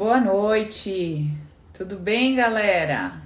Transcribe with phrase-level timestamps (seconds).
[0.00, 1.30] Boa noite,
[1.74, 3.20] tudo bem, galera?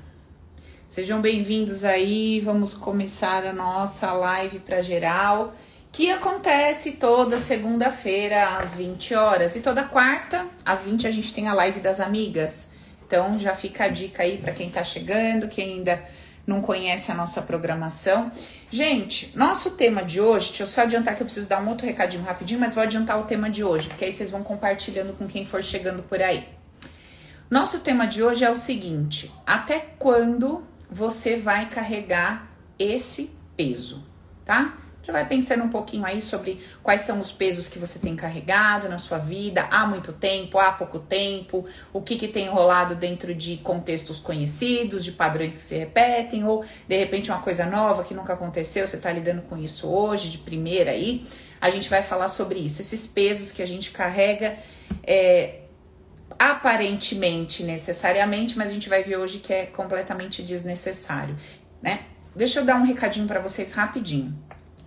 [0.88, 2.40] Sejam bem-vindos aí.
[2.40, 5.54] Vamos começar a nossa live para geral,
[5.92, 11.46] que acontece toda segunda-feira às 20 horas e toda quarta às 20 a gente tem
[11.46, 12.72] a live das amigas.
[13.06, 16.04] Então já fica a dica aí para quem tá chegando, quem ainda
[16.44, 18.32] não conhece a nossa programação.
[18.68, 21.86] Gente, nosso tema de hoje, deixa eu só adiantar que eu preciso dar um outro
[21.86, 25.28] recadinho rapidinho, mas vou adiantar o tema de hoje, porque aí vocês vão compartilhando com
[25.28, 26.44] quem for chegando por aí.
[27.50, 34.02] Nosso tema de hoje é o seguinte: até quando você vai carregar esse peso,
[34.44, 34.78] tá?
[35.02, 38.88] Já vai pensando um pouquinho aí sobre quais são os pesos que você tem carregado
[38.88, 43.34] na sua vida há muito tempo, há pouco tempo, o que, que tem rolado dentro
[43.34, 48.14] de contextos conhecidos, de padrões que se repetem, ou de repente uma coisa nova que
[48.14, 51.26] nunca aconteceu, você está lidando com isso hoje, de primeira aí.
[51.60, 54.56] A gente vai falar sobre isso, esses pesos que a gente carrega.
[55.06, 55.63] É,
[56.38, 61.36] aparentemente necessariamente, mas a gente vai ver hoje que é completamente desnecessário,
[61.82, 62.00] né?
[62.34, 64.36] Deixa eu dar um recadinho para vocês rapidinho.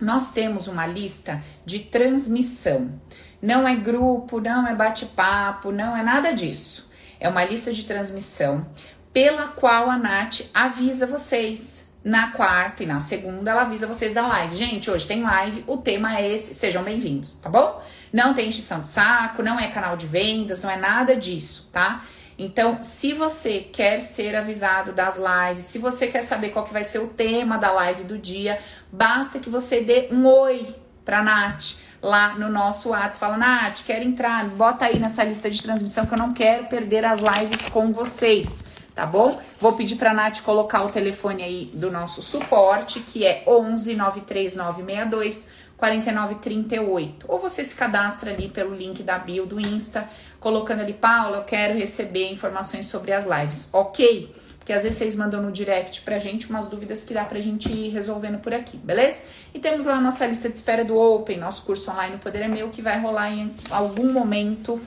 [0.00, 3.00] Nós temos uma lista de transmissão.
[3.40, 6.88] Não é grupo, não é bate-papo, não é nada disso.
[7.18, 8.66] É uma lista de transmissão
[9.12, 11.88] pela qual a Nath avisa vocês.
[12.04, 14.56] Na quarta e na segunda, ela avisa vocês da live.
[14.56, 17.82] Gente, hoje tem live, o tema é esse, sejam bem-vindos, tá bom?
[18.12, 22.04] Não tem extinção de saco, não é canal de vendas, não é nada disso, tá?
[22.38, 26.84] Então, se você quer ser avisado das lives, se você quer saber qual que vai
[26.84, 28.60] ser o tema da live do dia,
[28.92, 30.72] basta que você dê um oi
[31.04, 33.18] pra Nath lá no nosso WhatsApp.
[33.18, 37.04] Fala, Nath, quero entrar, bota aí nessa lista de transmissão que eu não quero perder
[37.04, 38.64] as lives com vocês,
[38.94, 39.36] tá bom?
[39.58, 45.48] Vou pedir pra Nath colocar o telefone aí do nosso suporte, que é 11 93962
[45.78, 47.24] 4938.
[47.28, 50.06] Ou você se cadastra ali pelo link da bio do Insta,
[50.38, 54.34] colocando ali, Paula, eu quero receber informações sobre as lives, ok?
[54.58, 57.72] Porque às vezes vocês mandam no direct pra gente umas dúvidas que dá pra gente
[57.72, 59.22] ir resolvendo por aqui, beleza?
[59.54, 62.48] E temos lá nossa lista de espera do Open, nosso curso online O Poder é
[62.48, 64.78] Meu, que vai rolar em algum momento,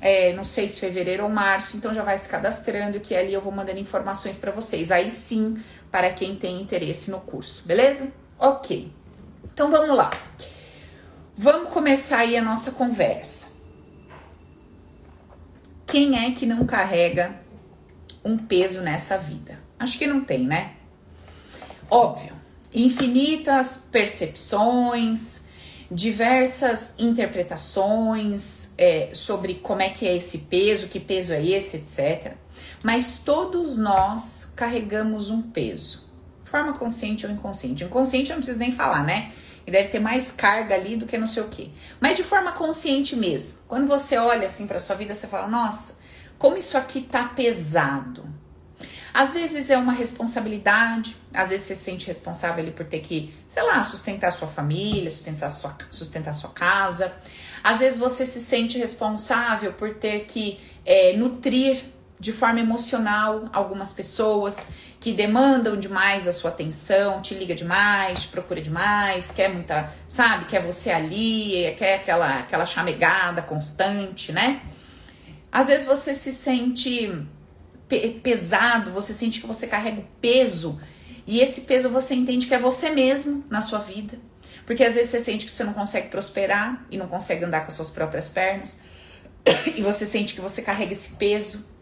[0.00, 3.40] é, não sei se fevereiro ou março, então já vai se cadastrando, que ali eu
[3.42, 4.90] vou mandando informações para vocês.
[4.90, 8.08] Aí sim, para quem tem interesse no curso, beleza?
[8.38, 8.95] Ok.
[9.52, 10.10] Então vamos lá.
[11.36, 13.48] Vamos começar aí a nossa conversa.
[15.86, 17.40] Quem é que não carrega
[18.24, 19.58] um peso nessa vida?
[19.78, 20.74] Acho que não tem, né?
[21.90, 22.34] Óbvio,
[22.74, 25.44] infinitas percepções,
[25.90, 32.34] diversas interpretações é, sobre como é que é esse peso, que peso é esse, etc.
[32.82, 36.05] Mas todos nós carregamos um peso,
[36.46, 37.84] de forma consciente ou inconsciente.
[37.84, 39.32] Inconsciente eu não preciso nem falar, né?
[39.66, 41.72] e deve ter mais carga ali do que não sei o que.
[42.00, 43.60] Mas de forma consciente mesmo.
[43.66, 45.98] Quando você olha assim para sua vida, você fala: "Nossa,
[46.38, 48.24] como isso aqui tá pesado".
[49.12, 53.34] Às vezes é uma responsabilidade, às vezes você se sente responsável ali por ter que,
[53.48, 57.12] sei lá, sustentar sua família, sustentar sua, sustentar sua casa.
[57.64, 61.82] Às vezes você se sente responsável por ter que é, nutrir
[62.20, 64.68] de forma emocional algumas pessoas
[64.98, 70.46] que demandam demais a sua atenção, te liga demais, te procura demais, quer muita, sabe,
[70.46, 74.62] quer você ali, quer aquela aquela chamegada constante, né?
[75.52, 77.26] Às vezes você se sente
[78.22, 80.80] pesado, você sente que você carrega peso,
[81.26, 84.18] e esse peso você entende que é você mesmo na sua vida.
[84.64, 87.68] Porque às vezes você sente que você não consegue prosperar e não consegue andar com
[87.68, 88.80] as suas próprias pernas,
[89.76, 91.75] e você sente que você carrega esse peso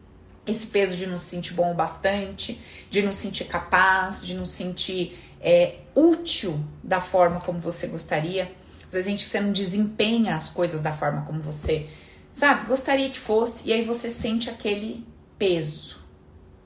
[0.46, 2.60] esse peso de não se sentir bom o bastante,
[2.90, 7.86] de não se sentir capaz, de não se sentir é, útil da forma como você
[7.86, 8.52] gostaria.
[8.86, 11.86] Às vezes a gente você não desempenha as coisas da forma como você,
[12.32, 15.06] sabe, gostaria que fosse, e aí você sente aquele
[15.38, 15.98] peso,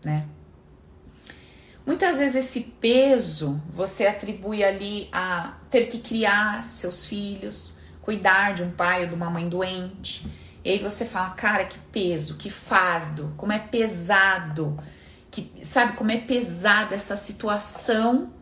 [0.04, 0.26] né?
[1.86, 8.62] Muitas vezes esse peso você atribui ali a ter que criar seus filhos, cuidar de
[8.62, 10.26] um pai ou de uma mãe doente,
[10.68, 14.78] e aí você fala, cara, que peso, que fardo, como é pesado,
[15.30, 18.34] que sabe como é pesada essa situação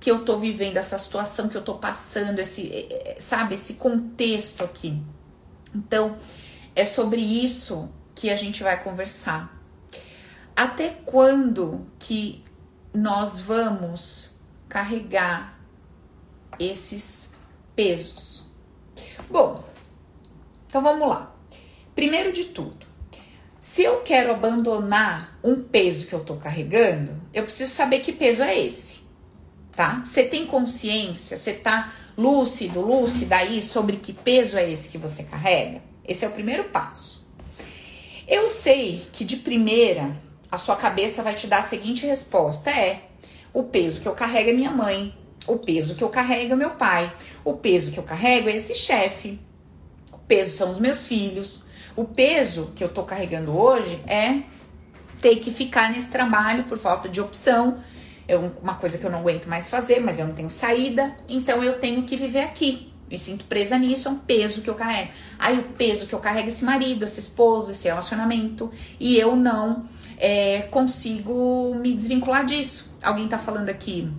[0.00, 3.74] que eu tô vivendo, essa situação que eu tô passando, esse, é, é, sabe, esse
[3.74, 5.02] contexto aqui.
[5.74, 6.16] Então,
[6.74, 9.54] é sobre isso que a gente vai conversar.
[10.56, 12.42] Até quando que
[12.94, 15.60] nós vamos carregar
[16.58, 17.34] esses
[17.76, 18.48] pesos?
[19.28, 19.62] Bom,
[20.66, 21.33] então vamos lá.
[21.94, 22.84] Primeiro de tudo,
[23.60, 28.42] se eu quero abandonar um peso que eu tô carregando, eu preciso saber que peso
[28.42, 29.02] é esse,
[29.72, 30.02] tá?
[30.04, 35.22] Você tem consciência, você tá lúcido, lúcida aí sobre que peso é esse que você
[35.22, 35.82] carrega?
[36.06, 37.26] Esse é o primeiro passo.
[38.26, 40.16] Eu sei que de primeira
[40.50, 43.02] a sua cabeça vai te dar a seguinte resposta: é
[43.52, 46.70] o peso que eu carrego é minha mãe, o peso que eu carrego é meu
[46.70, 47.14] pai,
[47.44, 49.38] o peso que eu carrego é esse chefe,
[50.12, 54.42] o peso são os meus filhos, o peso que eu tô carregando hoje é
[55.20, 57.78] ter que ficar nesse trabalho por falta de opção.
[58.26, 61.62] É uma coisa que eu não aguento mais fazer, mas eu não tenho saída, então
[61.62, 62.92] eu tenho que viver aqui.
[63.10, 65.10] Me sinto presa nisso, é um peso que eu carrego.
[65.38, 69.36] Aí o peso que eu carrego é esse marido, essa esposa, esse relacionamento, e eu
[69.36, 69.84] não
[70.18, 72.94] é, consigo me desvincular disso.
[73.02, 74.10] Alguém tá falando aqui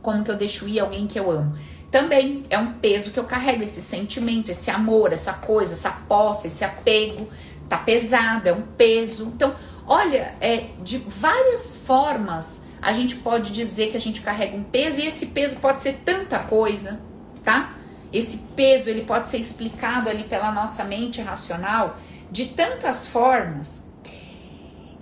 [0.00, 1.54] como que eu deixo ir alguém que eu amo.
[1.94, 6.48] Também é um peso que eu carrego, esse sentimento, esse amor, essa coisa, essa posse,
[6.48, 7.28] esse apego.
[7.68, 9.26] Tá pesado, é um peso.
[9.26, 9.54] Então,
[9.86, 15.00] olha, é, de várias formas a gente pode dizer que a gente carrega um peso
[15.00, 17.00] e esse peso pode ser tanta coisa,
[17.44, 17.76] tá?
[18.12, 21.96] Esse peso ele pode ser explicado ali pela nossa mente racional
[22.28, 23.84] de tantas formas.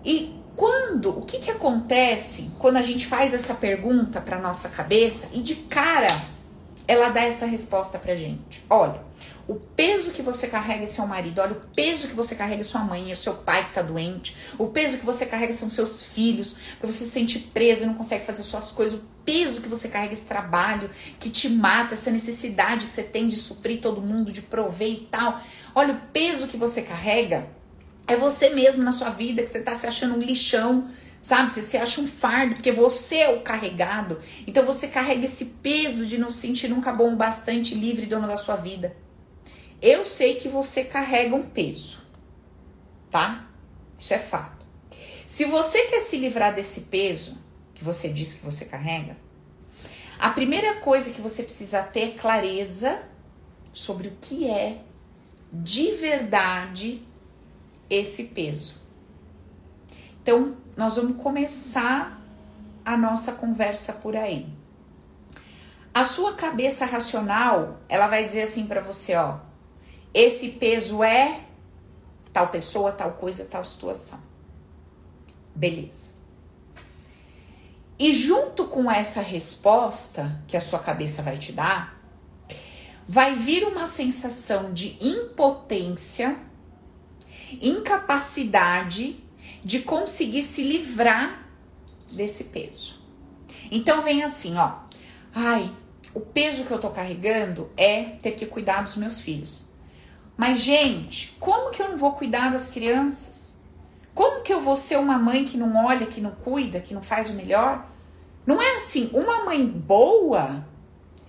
[0.05, 5.31] E quando, o que que acontece quando a gente faz essa pergunta para nossa cabeça
[5.33, 6.31] e de cara
[6.93, 8.65] ela dá essa resposta pra gente?
[8.69, 9.01] Olha,
[9.49, 12.65] o peso que você carrega é seu marido, olha o peso que você carrega é
[12.65, 16.05] sua mãe, é seu pai que tá doente, o peso que você carrega são seus
[16.05, 19.69] filhos, que você se sente presa e não consegue fazer suas coisas, o peso que
[19.69, 24.01] você carrega esse trabalho que te mata, essa necessidade que você tem de suprir todo
[24.01, 25.41] mundo, de prover e tal.
[25.75, 27.49] Olha o peso que você carrega
[28.07, 30.89] é você mesmo na sua vida que você tá se achando um lixão,
[31.23, 31.53] sabe?
[31.53, 34.21] Você se acha um fardo, porque você é o carregado.
[34.47, 38.37] Então você carrega esse peso de não se sentir nunca bom bastante, livre, dono da
[38.37, 38.97] sua vida.
[39.81, 42.03] Eu sei que você carrega um peso,
[43.11, 43.49] tá?
[43.99, 44.67] Isso é fato.
[45.27, 47.41] Se você quer se livrar desse peso
[47.73, 49.17] que você diz que você carrega,
[50.19, 53.03] a primeira coisa que você precisa ter é clareza
[53.73, 54.83] sobre o que é
[55.53, 57.03] de verdade
[57.89, 58.81] esse peso.
[60.23, 62.21] Então, nós vamos começar
[62.85, 64.49] a nossa conversa por aí.
[65.95, 69.39] A sua cabeça racional, ela vai dizer assim para você, ó,
[70.15, 71.41] esse peso é
[72.33, 74.21] tal pessoa, tal coisa, tal situação.
[75.55, 76.13] Beleza.
[77.99, 82.01] E junto com essa resposta que a sua cabeça vai te dar,
[83.07, 86.39] vai vir uma sensação de impotência,
[87.61, 89.22] incapacidade
[89.65, 91.49] de conseguir se livrar
[92.13, 93.03] desse peso.
[93.71, 94.73] Então vem assim, ó.
[95.35, 95.73] Ai,
[96.15, 99.69] o peso que eu tô carregando é ter que cuidar dos meus filhos.
[100.37, 103.61] Mas, gente, como que eu não vou cuidar das crianças?
[104.15, 107.03] Como que eu vou ser uma mãe que não olha, que não cuida, que não
[107.03, 107.87] faz o melhor?
[108.45, 109.09] Não é assim.
[109.13, 110.67] Uma mãe boa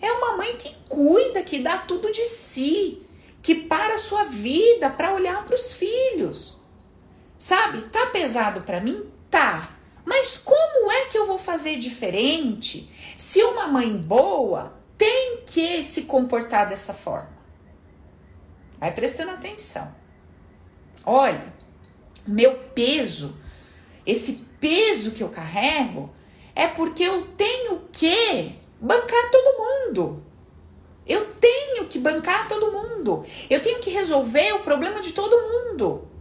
[0.02, 3.02] é uma mãe que cuida, que dá tudo de si,
[3.42, 6.63] que para a sua vida para olhar para os filhos.
[7.44, 7.82] Sabe?
[7.90, 9.04] Tá pesado para mim?
[9.30, 9.70] Tá.
[10.06, 16.04] Mas como é que eu vou fazer diferente se uma mãe boa tem que se
[16.04, 17.38] comportar dessa forma?
[18.80, 19.94] Vai prestando atenção.
[21.06, 21.54] Olha,
[22.26, 23.38] meu peso,
[24.06, 26.16] esse peso que eu carrego,
[26.56, 30.26] é porque eu tenho que bancar todo mundo.
[31.06, 33.26] Eu tenho que bancar todo mundo.
[33.50, 36.13] Eu tenho que resolver o problema de todo mundo.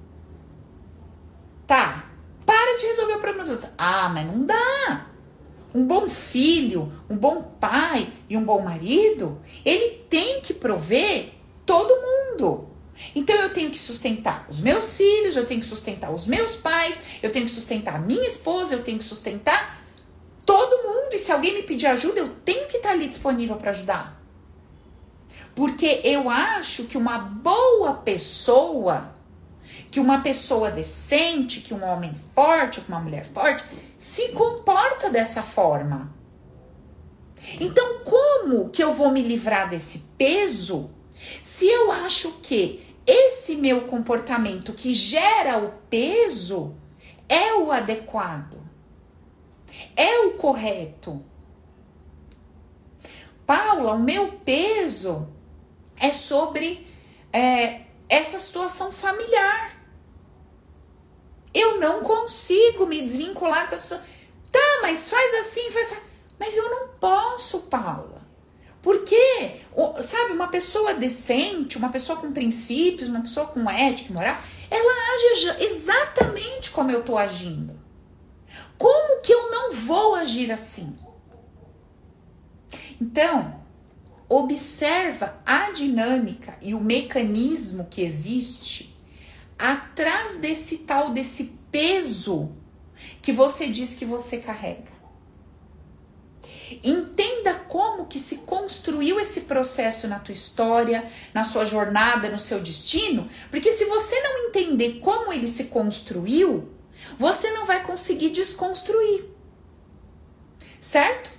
[1.72, 2.04] Tá,
[2.44, 3.50] para de resolver o problema.
[3.78, 5.06] Ah, mas não dá.
[5.74, 11.30] Um bom filho, um bom pai e um bom marido, ele tem que prover
[11.64, 12.68] todo mundo.
[13.14, 17.00] Então eu tenho que sustentar os meus filhos, eu tenho que sustentar os meus pais,
[17.22, 19.82] eu tenho que sustentar a minha esposa, eu tenho que sustentar
[20.44, 21.14] todo mundo.
[21.14, 24.22] E se alguém me pedir ajuda, eu tenho que estar ali disponível para ajudar.
[25.54, 29.11] Porque eu acho que uma boa pessoa,
[29.92, 33.62] que uma pessoa decente, que um homem forte, que uma mulher forte,
[33.96, 36.12] se comporta dessa forma.
[37.60, 40.90] Então, como que eu vou me livrar desse peso
[41.44, 46.74] se eu acho que esse meu comportamento que gera o peso
[47.28, 48.60] é o adequado,
[49.96, 51.24] é o correto.
[53.46, 55.28] Paula, o meu peso
[55.96, 56.86] é sobre
[57.32, 59.71] é, essa situação familiar.
[61.54, 64.02] Eu não consigo me desvincular dessa.
[64.50, 66.00] Tá, mas faz assim, faz assim.
[66.38, 68.22] Mas eu não posso, Paula.
[68.82, 69.60] Porque,
[70.00, 74.36] sabe, uma pessoa decente, uma pessoa com princípios, uma pessoa com ética e moral,
[74.68, 77.80] ela age exatamente como eu estou agindo.
[78.76, 80.98] Como que eu não vou agir assim?
[83.00, 83.62] Então,
[84.28, 88.91] observa a dinâmica e o mecanismo que existe
[89.62, 92.50] atrás desse tal desse peso
[93.22, 94.90] que você diz que você carrega.
[96.82, 102.60] Entenda como que se construiu esse processo na tua história, na sua jornada, no seu
[102.60, 106.70] destino, porque se você não entender como ele se construiu,
[107.16, 109.26] você não vai conseguir desconstruir.
[110.80, 111.30] Certo?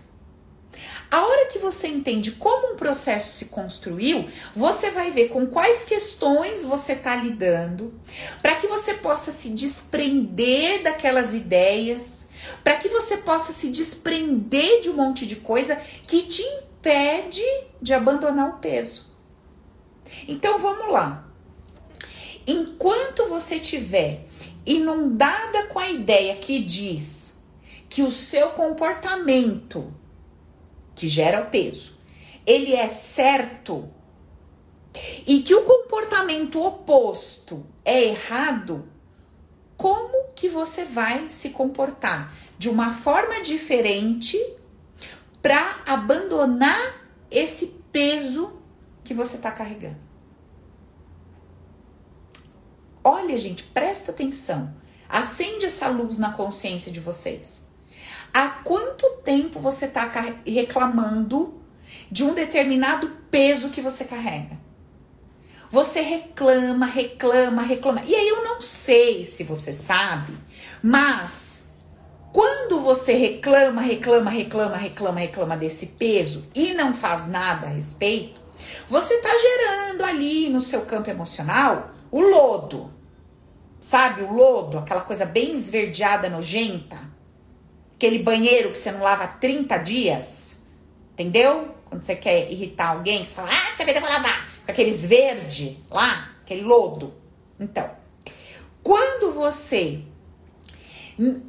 [1.14, 5.84] A hora que você entende como um processo se construiu, você vai ver com quais
[5.84, 7.94] questões você está lidando,
[8.42, 12.26] para que você possa se desprender daquelas ideias,
[12.64, 15.76] para que você possa se desprender de um monte de coisa
[16.08, 17.46] que te impede
[17.80, 19.16] de abandonar o peso.
[20.28, 21.28] Então vamos lá.
[22.48, 24.26] Enquanto você tiver
[24.66, 27.44] inundada com a ideia que diz
[27.88, 29.94] que o seu comportamento
[30.96, 31.98] que gera o peso,
[32.46, 33.90] ele é certo
[35.26, 38.88] e que o comportamento oposto é errado,
[39.76, 44.38] como que você vai se comportar de uma forma diferente
[45.42, 48.62] para abandonar esse peso
[49.04, 49.98] que você está carregando?
[53.04, 54.74] Olha, gente, presta atenção.
[55.10, 57.63] Acende essa luz na consciência de vocês.
[58.34, 60.10] Há quanto tempo você está
[60.44, 61.62] reclamando
[62.10, 64.58] de um determinado peso que você carrega?
[65.70, 68.02] Você reclama, reclama, reclama.
[68.04, 70.34] E aí eu não sei se você sabe,
[70.82, 71.66] mas
[72.32, 78.42] quando você reclama, reclama, reclama, reclama, reclama desse peso e não faz nada a respeito,
[78.90, 82.92] você está gerando ali no seu campo emocional o lodo.
[83.80, 87.13] Sabe, o lodo, aquela coisa bem esverdeada, nojenta
[88.04, 90.64] aquele banheiro que você não lava há 30 dias,
[91.14, 91.74] entendeu?
[91.86, 94.50] Quando você quer irritar alguém, você fala, ah, também vou lavar.
[94.66, 97.14] Com aqueles verde lá, aquele lodo.
[97.58, 97.90] Então,
[98.82, 100.02] quando você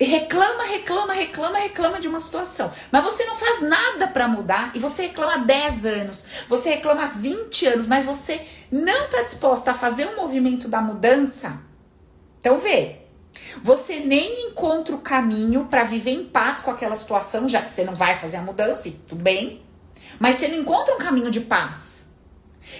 [0.00, 4.78] reclama, reclama, reclama, reclama de uma situação, mas você não faz nada para mudar e
[4.78, 10.06] você reclama 10 anos, você reclama 20 anos, mas você não tá disposta a fazer
[10.06, 11.60] um movimento da mudança,
[12.38, 13.03] então vê,
[13.62, 17.84] você nem encontra o caminho para viver em paz com aquela situação, já que você
[17.84, 19.62] não vai fazer a mudança, e tudo bem.
[20.18, 22.04] Mas você não encontra um caminho de paz.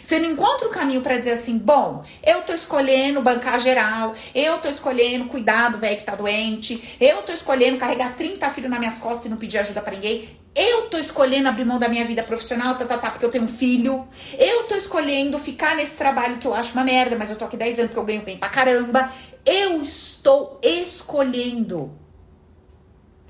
[0.02, 4.58] Você não encontra um caminho para dizer assim, bom, eu tô escolhendo bancar geral, eu
[4.58, 8.78] tô escolhendo cuidar do velho que tá doente, eu tô escolhendo carregar 30 filhos nas
[8.78, 12.04] minhas costas e não pedir ajuda para ninguém, eu tô escolhendo abrir mão da minha
[12.04, 14.06] vida profissional, tá, tá, tá, porque eu tenho um filho,
[14.38, 17.56] eu tô escolhendo ficar nesse trabalho que eu acho uma merda, mas eu tô aqui
[17.56, 19.10] 10 anos porque eu ganho bem pra caramba,
[19.44, 21.92] eu estou escolhendo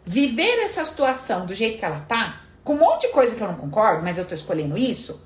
[0.04, 3.48] viver essa situação do jeito que ela tá, com um monte de coisa que eu
[3.48, 5.24] não concordo, mas eu tô escolhendo isso.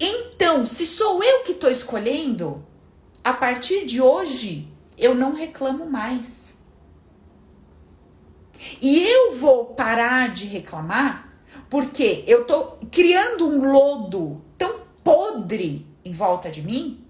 [0.00, 2.64] Então, se sou eu que tô escolhendo,
[3.22, 6.62] a partir de hoje eu não reclamo mais.
[8.80, 11.26] E eu vou parar de reclamar
[11.68, 17.05] porque eu tô criando um lodo tão podre em volta de mim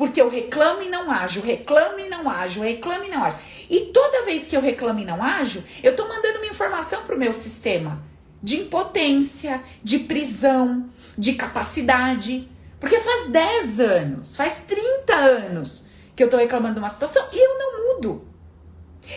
[0.00, 3.36] porque eu reclamo e não ajo, reclamo e não ajo, reclamo e não ajo.
[3.68, 7.18] E toda vez que eu reclamo e não ajo, eu tô mandando uma informação pro
[7.18, 8.02] meu sistema
[8.42, 10.88] de impotência, de prisão,
[11.18, 12.48] de capacidade.
[12.80, 17.38] Porque faz 10 anos, faz 30 anos que eu tô reclamando de uma situação e
[17.38, 18.26] eu não mudo.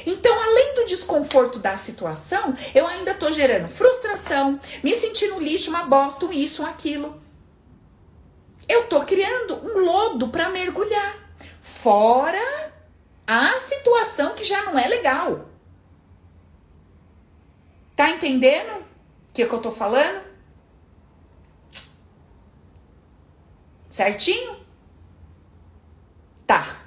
[0.05, 5.69] Então, além do desconforto da situação, eu ainda tô gerando frustração, me sentindo um lixo,
[5.69, 7.22] uma bosta, um isso, um aquilo.
[8.67, 11.17] Eu tô criando um lodo para mergulhar.
[11.61, 12.71] Fora
[13.25, 15.45] a situação que já não é legal.
[17.95, 18.81] Tá entendendo
[19.29, 20.23] o que, que eu tô falando?
[23.89, 24.57] Certinho?
[26.47, 26.81] Tá.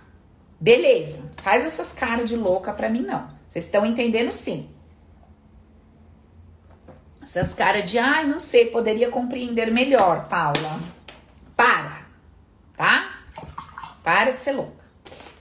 [0.61, 1.31] Beleza.
[1.37, 3.29] Faz essas caras de louca pra mim, não.
[3.49, 4.71] Vocês estão entendendo sim.
[7.23, 10.96] Essas caras de, ai, não sei, poderia compreender melhor, Paula.
[11.57, 12.07] Para,
[12.77, 13.23] tá?
[14.05, 14.85] Para de ser louca.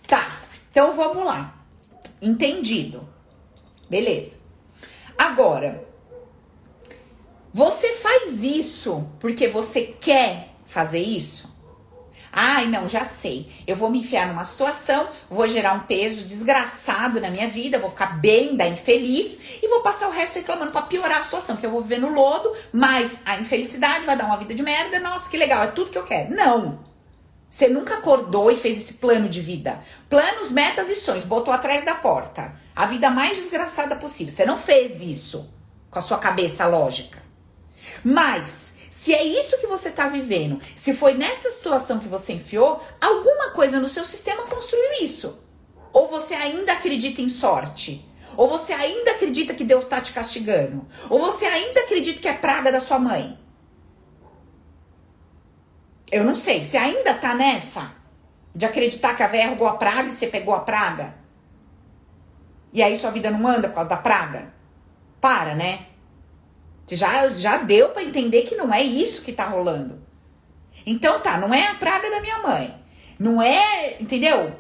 [0.08, 0.40] Tá,
[0.72, 1.56] então vamos lá.
[2.22, 3.08] Entendido.
[3.90, 4.40] Beleza.
[5.18, 5.86] Agora,
[7.54, 11.55] você faz isso porque você quer fazer isso?
[12.38, 13.50] Ai, não, já sei.
[13.66, 17.90] Eu vou me enfiar numa situação, vou gerar um peso desgraçado na minha vida, vou
[17.90, 21.66] ficar bem da infeliz e vou passar o resto reclamando para piorar a situação, porque
[21.66, 25.00] eu vou viver no lodo, mas a infelicidade vai dar uma vida de merda.
[25.00, 26.36] Nossa, que legal, é tudo que eu quero.
[26.36, 26.80] Não.
[27.50, 29.80] Você nunca acordou e fez esse plano de vida.
[30.10, 32.54] Planos, metas e sonhos, botou atrás da porta.
[32.76, 34.34] A vida mais desgraçada possível.
[34.34, 35.50] Você não fez isso
[35.90, 37.24] com a sua cabeça lógica.
[38.04, 38.74] Mas
[39.06, 43.52] se é isso que você está vivendo, se foi nessa situação que você enfiou, alguma
[43.52, 45.46] coisa no seu sistema construiu isso.
[45.94, 48.04] Ou você ainda acredita em sorte?
[48.36, 50.88] Ou você ainda acredita que Deus está te castigando?
[51.08, 53.38] Ou você ainda acredita que é praga da sua mãe?
[56.12, 56.64] Eu não sei.
[56.64, 57.92] Você ainda tá nessa
[58.56, 61.16] de acreditar que a véia roubou a praga e você pegou a praga?
[62.74, 64.52] E aí sua vida não anda por causa da praga?
[65.22, 65.90] Para, né?
[66.88, 70.02] Já, já deu para entender que não é isso que tá rolando.
[70.86, 72.76] Então tá, não é a praga da minha mãe.
[73.18, 74.56] Não é, entendeu?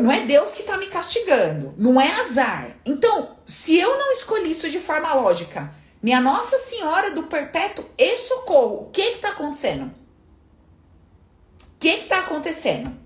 [0.00, 1.74] Não é Deus que tá me castigando.
[1.76, 2.76] Não é azar.
[2.86, 8.18] Então, se eu não escolhi isso de forma lógica, minha Nossa Senhora do Perpétuo e
[8.18, 9.86] Socorro, o que que tá acontecendo?
[9.86, 12.96] O que que tá acontecendo?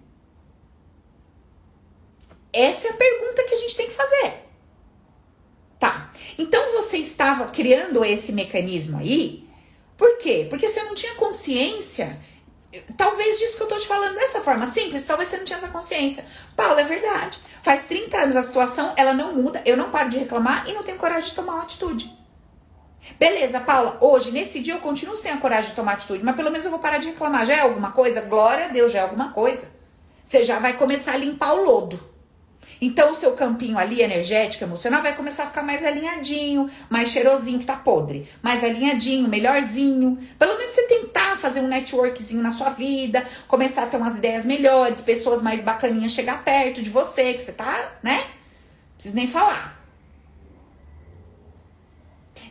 [2.52, 4.46] Essa é a pergunta que a gente tem que fazer.
[5.87, 6.11] Tá.
[6.37, 9.49] Então você estava criando esse mecanismo aí.
[9.97, 10.47] Por quê?
[10.50, 12.19] Porque você não tinha consciência.
[12.97, 15.69] Talvez disso que eu tô te falando dessa forma simples, talvez você não tinha essa
[15.69, 16.26] consciência.
[16.55, 17.38] Paulo, é verdade.
[17.62, 20.83] Faz 30 anos a situação, ela não muda, eu não paro de reclamar e não
[20.83, 22.12] tenho coragem de tomar uma atitude.
[23.19, 26.50] Beleza, Paula, hoje, nesse dia, eu continuo sem a coragem de tomar atitude, mas pelo
[26.50, 27.47] menos eu vou parar de reclamar.
[27.47, 28.21] Já é alguma coisa?
[28.23, 29.69] Glória a Deus, já é alguma coisa.
[30.23, 32.16] Você já vai começar a limpar o lodo.
[32.80, 37.59] Então, o seu campinho ali, energético, emocional, vai começar a ficar mais alinhadinho, mais cheirosinho
[37.59, 40.18] que tá podre, mais alinhadinho, melhorzinho.
[40.38, 44.45] Pelo menos você tentar fazer um networkzinho na sua vida, começar a ter umas ideias
[44.45, 48.25] melhores, pessoas mais bacaninhas chegar perto de você, que você tá, né?
[48.95, 49.76] Preciso nem falar.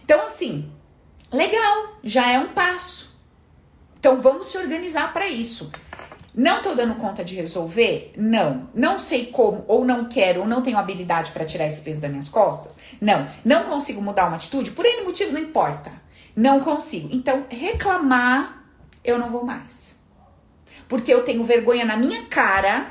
[0.04, 0.72] Então, assim,
[1.32, 3.16] legal, já é um passo.
[4.00, 5.72] Então, vamos se organizar para isso.
[6.38, 8.12] Não tô dando conta de resolver?
[8.18, 8.68] Não.
[8.74, 12.12] Não sei como, ou não quero, ou não tenho habilidade para tirar esse peso das
[12.12, 12.78] minhas costas?
[13.00, 13.26] Não.
[13.44, 14.72] Não consigo mudar uma atitude?
[14.72, 15.92] Por N motivo, não importa.
[16.36, 17.08] Não consigo.
[17.14, 18.66] Então, reclamar,
[19.02, 20.00] eu não vou mais.
[20.90, 22.88] Porque eu tenho vergonha na minha cara,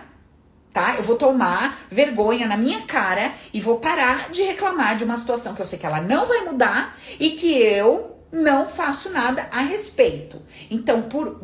[0.73, 0.97] tá?
[0.97, 5.55] Eu vou tomar vergonha na minha cara e vou parar de reclamar de uma situação
[5.55, 9.61] que eu sei que ela não vai mudar e que eu não faço nada a
[9.61, 10.43] respeito.
[10.69, 11.41] Então, por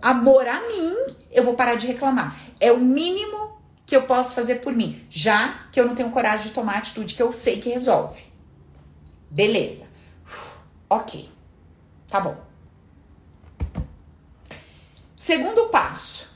[0.00, 0.94] amor a mim,
[1.30, 2.36] eu vou parar de reclamar.
[2.60, 6.46] É o mínimo que eu posso fazer por mim, já que eu não tenho coragem
[6.46, 8.22] de tomar a atitude que eu sei que resolve.
[9.28, 9.88] Beleza.
[10.88, 11.28] Ok.
[12.06, 12.36] Tá bom.
[15.16, 16.29] Segundo passo.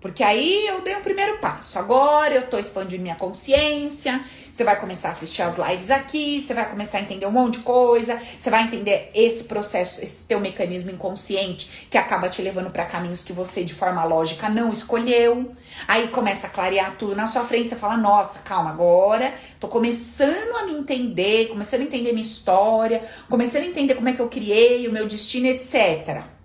[0.00, 1.78] Porque aí eu dei o um primeiro passo.
[1.78, 4.22] Agora eu tô expandindo minha consciência.
[4.52, 7.58] Você vai começar a assistir as lives aqui, você vai começar a entender um monte
[7.58, 12.70] de coisa, você vai entender esse processo, esse teu mecanismo inconsciente que acaba te levando
[12.70, 15.54] para caminhos que você de forma lógica não escolheu.
[15.86, 20.56] Aí começa a clarear tudo na sua frente, você fala: "Nossa, calma, agora tô começando
[20.56, 24.28] a me entender, começando a entender minha história, começando a entender como é que eu
[24.28, 26.35] criei o meu destino, etc."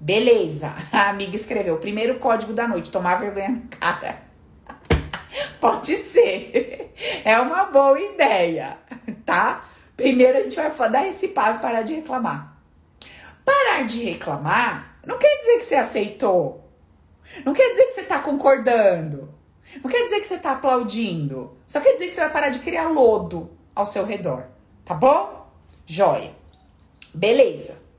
[0.00, 0.74] Beleza.
[0.90, 4.22] A amiga escreveu: primeiro código da noite, tomar vergonha na cara.
[5.60, 6.86] Pode ser.
[7.24, 8.76] É uma boa ideia,
[9.24, 9.64] tá?
[9.96, 12.58] Primeiro a gente vai dar esse passo parar de reclamar.
[13.42, 16.68] Parar de reclamar não quer dizer que você aceitou.
[17.44, 19.32] Não quer dizer que você tá concordando.
[19.82, 21.56] Não quer dizer que você tá aplaudindo.
[21.66, 24.44] Só quer dizer que você vai parar de criar lodo ao seu redor.
[24.84, 25.48] Tá bom?
[25.86, 26.32] Joia.
[27.14, 27.89] Beleza.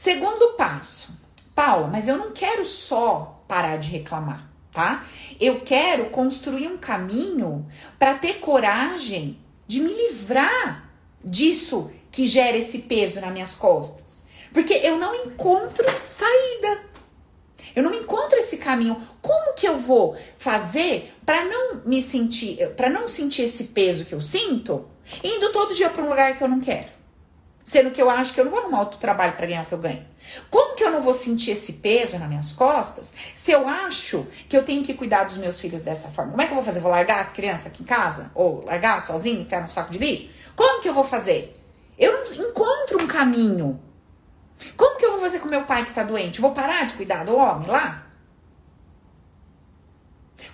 [0.00, 1.10] Segundo passo,
[1.56, 5.04] Paula, mas eu não quero só parar de reclamar, tá?
[5.40, 7.66] Eu quero construir um caminho
[7.98, 10.88] para ter coragem de me livrar
[11.24, 14.28] disso que gera esse peso nas minhas costas.
[14.52, 16.80] Porque eu não encontro saída.
[17.74, 19.02] Eu não encontro esse caminho.
[19.20, 24.14] Como que eu vou fazer para não me sentir, para não sentir esse peso que
[24.14, 24.88] eu sinto,
[25.24, 26.97] indo todo dia para um lugar que eu não quero?
[27.68, 29.74] Sendo que eu acho que eu não vou arrumar outro trabalho para ganhar o que
[29.74, 30.02] eu ganho.
[30.48, 34.56] Como que eu não vou sentir esse peso nas minhas costas se eu acho que
[34.56, 36.30] eu tenho que cuidar dos meus filhos dessa forma?
[36.30, 36.80] Como é que eu vou fazer?
[36.80, 38.30] Vou largar as crianças aqui em casa?
[38.34, 40.30] Ou largar sozinho, enfiar no saco de lixo?
[40.56, 41.62] Como que eu vou fazer?
[41.98, 43.78] Eu não encontro um caminho.
[44.74, 46.40] Como que eu vou fazer com meu pai que tá doente?
[46.40, 48.06] Vou parar de cuidar do homem lá?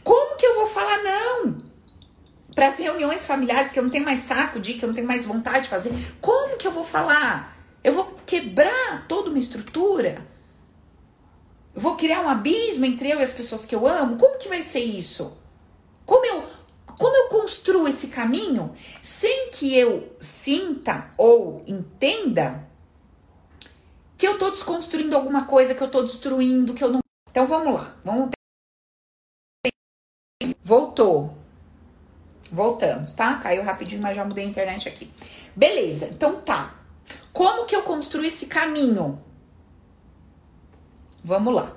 [0.02, 1.63] Como que eu vou falar não?
[2.54, 5.06] Para as reuniões familiares que eu não tenho mais saco de, que eu não tenho
[5.06, 5.92] mais vontade de fazer.
[6.20, 7.56] Como que eu vou falar?
[7.82, 10.24] Eu vou quebrar toda uma estrutura?
[11.74, 14.16] Eu vou criar um abismo entre eu e as pessoas que eu amo?
[14.16, 15.36] Como que vai ser isso?
[16.06, 16.44] Como eu
[16.96, 22.68] como eu construo esse caminho sem que eu sinta ou entenda
[24.16, 27.00] que eu tô desconstruindo alguma coisa, que eu tô destruindo, que eu não.
[27.28, 28.30] Então vamos lá, vamos.
[30.62, 31.43] Voltou.
[32.54, 33.34] Voltamos, tá?
[33.38, 35.10] Caiu rapidinho, mas já mudei a internet aqui.
[35.56, 36.74] Beleza, então tá.
[37.32, 39.20] Como que eu construo esse caminho?
[41.22, 41.72] Vamos lá.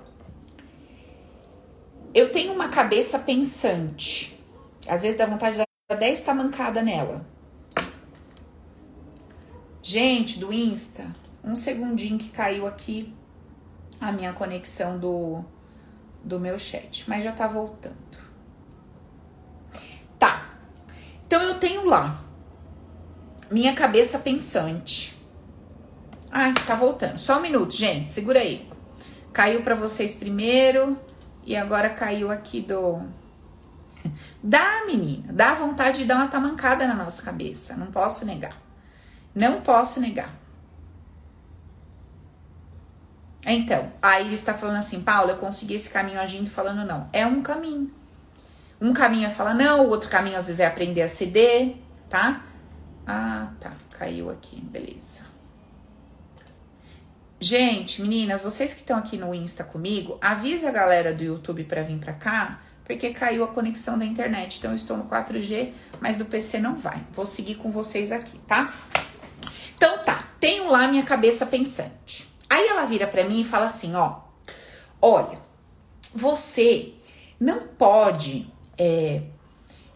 [2.13, 4.39] eu tenho uma cabeça pensante.
[4.87, 7.25] Às vezes dá vontade de dar 10 tamancada nela.
[9.83, 11.05] Gente do Insta,
[11.43, 13.13] um segundinho que caiu aqui
[14.01, 15.43] a minha conexão do,
[16.23, 17.95] do meu chat, mas já tá voltando.
[20.19, 20.56] Tá.
[21.27, 22.23] Então eu tenho lá
[23.51, 25.15] minha cabeça pensante.
[26.31, 27.17] Ai, tá voltando.
[27.17, 28.11] Só um minuto, gente.
[28.11, 28.67] Segura aí.
[29.33, 30.97] Caiu para vocês primeiro
[31.45, 33.01] e agora caiu aqui do
[34.41, 37.75] Dá, menina, dá vontade de dar uma tamancada na nossa cabeça.
[37.75, 38.57] Não posso negar.
[39.33, 40.33] Não posso negar.
[43.45, 47.09] Então, aí ele está falando assim, Paulo, eu consegui esse caminho agindo falando não.
[47.13, 47.96] É um caminho.
[48.79, 51.75] Um caminho é falar não, o outro caminho às vezes é aprender a ceder,
[52.09, 52.45] tá?
[53.05, 53.73] Ah, tá.
[53.91, 55.25] Caiu aqui, beleza.
[57.39, 61.81] Gente, meninas, vocês que estão aqui no Insta comigo, avisa a galera do YouTube para
[61.81, 64.57] vir para cá, porque caiu a conexão da internet.
[64.57, 67.03] Então eu estou no 4G, mas do PC não vai.
[67.11, 68.73] Vou seguir com vocês aqui, tá?
[69.75, 72.27] Então tá, tenho lá minha cabeça pensante.
[72.49, 74.19] Aí ela vira para mim e fala assim, ó,
[75.01, 75.39] olha,
[76.13, 76.93] você
[77.39, 79.21] não pode é,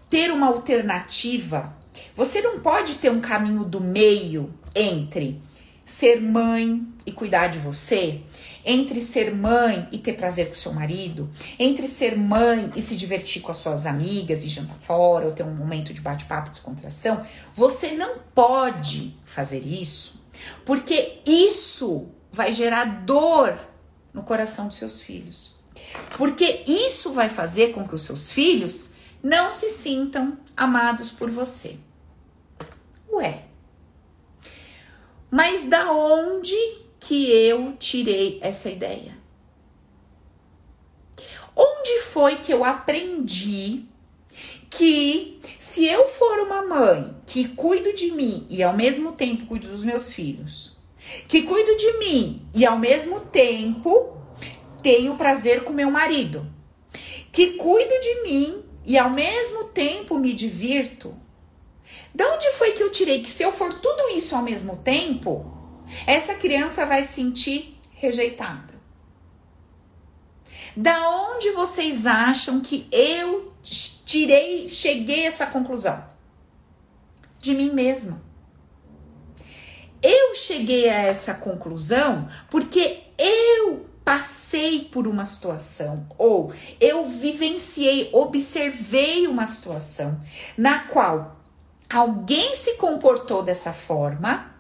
[0.10, 1.76] ter uma alternativa,
[2.16, 5.42] você não pode ter um caminho do meio entre
[5.86, 8.22] ser mãe e cuidar de você,
[8.66, 13.42] entre ser mãe e ter prazer com seu marido, entre ser mãe e se divertir
[13.42, 17.92] com as suas amigas e jantar fora, ou ter um momento de bate-papo, descontração, você
[17.92, 20.24] não pode fazer isso,
[20.66, 23.58] porque isso vai gerar dor
[24.14, 25.61] no coração dos seus filhos.
[26.18, 31.78] Porque isso vai fazer com que os seus filhos não se sintam amados por você.
[33.12, 33.46] Ué.
[35.30, 36.56] Mas da onde
[37.00, 39.18] que eu tirei essa ideia?
[41.56, 43.86] Onde foi que eu aprendi
[44.70, 49.68] que se eu for uma mãe que cuido de mim e ao mesmo tempo cuido
[49.68, 50.78] dos meus filhos,
[51.28, 54.21] que cuido de mim e ao mesmo tempo
[54.82, 56.46] tenho prazer com meu marido,
[57.32, 61.16] que cuido de mim e ao mesmo tempo me divirto.
[62.14, 65.46] De onde foi que eu tirei que se eu for tudo isso ao mesmo tempo,
[66.06, 68.72] essa criança vai se sentir rejeitada?
[70.76, 76.04] Da onde vocês acham que eu tirei, cheguei a essa conclusão?
[77.40, 78.22] De mim mesma.
[80.02, 89.28] Eu cheguei a essa conclusão porque eu passei por uma situação ou eu vivenciei, observei
[89.28, 90.20] uma situação
[90.58, 91.38] na qual
[91.90, 94.52] alguém se comportou dessa forma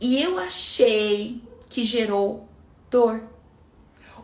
[0.00, 2.48] e eu achei que gerou
[2.90, 3.22] dor.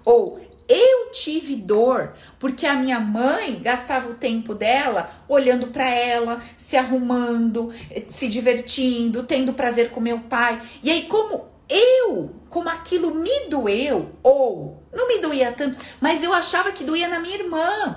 [0.04, 6.42] Ou eu tive dor porque a minha mãe gastava o tempo dela olhando para ela,
[6.58, 7.72] se arrumando,
[8.10, 10.60] se divertindo, tendo prazer com meu pai.
[10.82, 16.32] E aí, como eu, como aquilo me doeu, ou não me doía tanto, mas eu
[16.32, 17.96] achava que doía na minha irmã.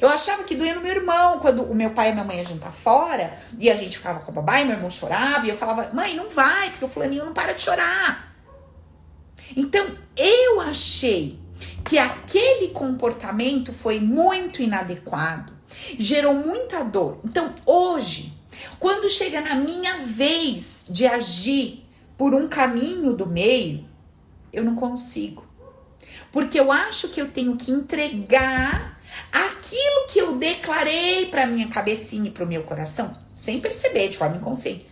[0.00, 2.38] Eu achava que doía no meu irmão, quando o meu pai e a minha mãe
[2.38, 5.50] iam jantar fora, e a gente ficava com a babá, e meu irmão chorava, e
[5.50, 8.34] eu falava, mãe, não vai, porque o fulaninho não para de chorar.
[9.56, 11.38] Então, eu achei
[11.84, 15.52] que aquele comportamento foi muito inadequado,
[15.98, 17.20] gerou muita dor.
[17.24, 18.32] Então, hoje,
[18.78, 21.87] quando chega na minha vez de agir
[22.18, 23.88] por um caminho do meio,
[24.52, 25.46] eu não consigo.
[26.32, 29.00] Porque eu acho que eu tenho que entregar
[29.32, 34.18] aquilo que eu declarei para minha cabecinha e para o meu coração, sem perceber, de
[34.18, 34.86] forma inconsciente,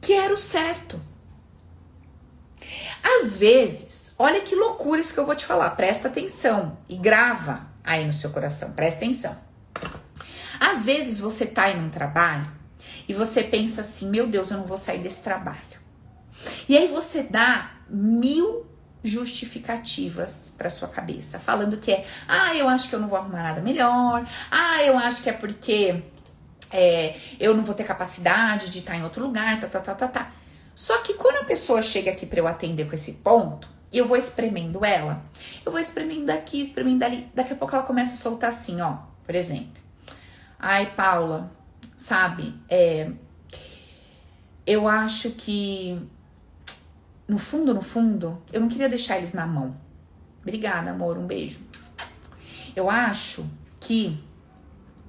[0.00, 1.00] que era o certo.
[3.02, 7.66] Às vezes, olha que loucura isso que eu vou te falar, presta atenção e grava
[7.84, 9.36] aí no seu coração, presta atenção.
[10.60, 12.48] Às vezes você tá em um trabalho
[13.08, 15.71] e você pensa assim: meu Deus, eu não vou sair desse trabalho.
[16.72, 18.64] E aí você dá mil
[19.04, 23.42] justificativas para sua cabeça, falando que é: ah, eu acho que eu não vou arrumar
[23.42, 26.02] nada melhor, ah, eu acho que é porque
[26.70, 30.08] é, eu não vou ter capacidade de estar em outro lugar, tá, tá, tá, tá,
[30.08, 30.32] tá.
[30.74, 34.16] Só que quando a pessoa chega aqui para eu atender com esse ponto, eu vou
[34.16, 35.22] espremendo ela,
[35.66, 38.96] eu vou espremendo aqui, espremendo ali, daqui a pouco ela começa a soltar assim, ó,
[39.26, 39.82] por exemplo.
[40.58, 41.52] Ai, Paula,
[41.98, 43.10] sabe, é,
[44.66, 46.00] eu acho que
[47.28, 49.76] no fundo, no fundo, eu não queria deixar eles na mão.
[50.42, 51.60] Obrigada, amor, um beijo.
[52.74, 53.44] Eu acho
[53.80, 54.22] que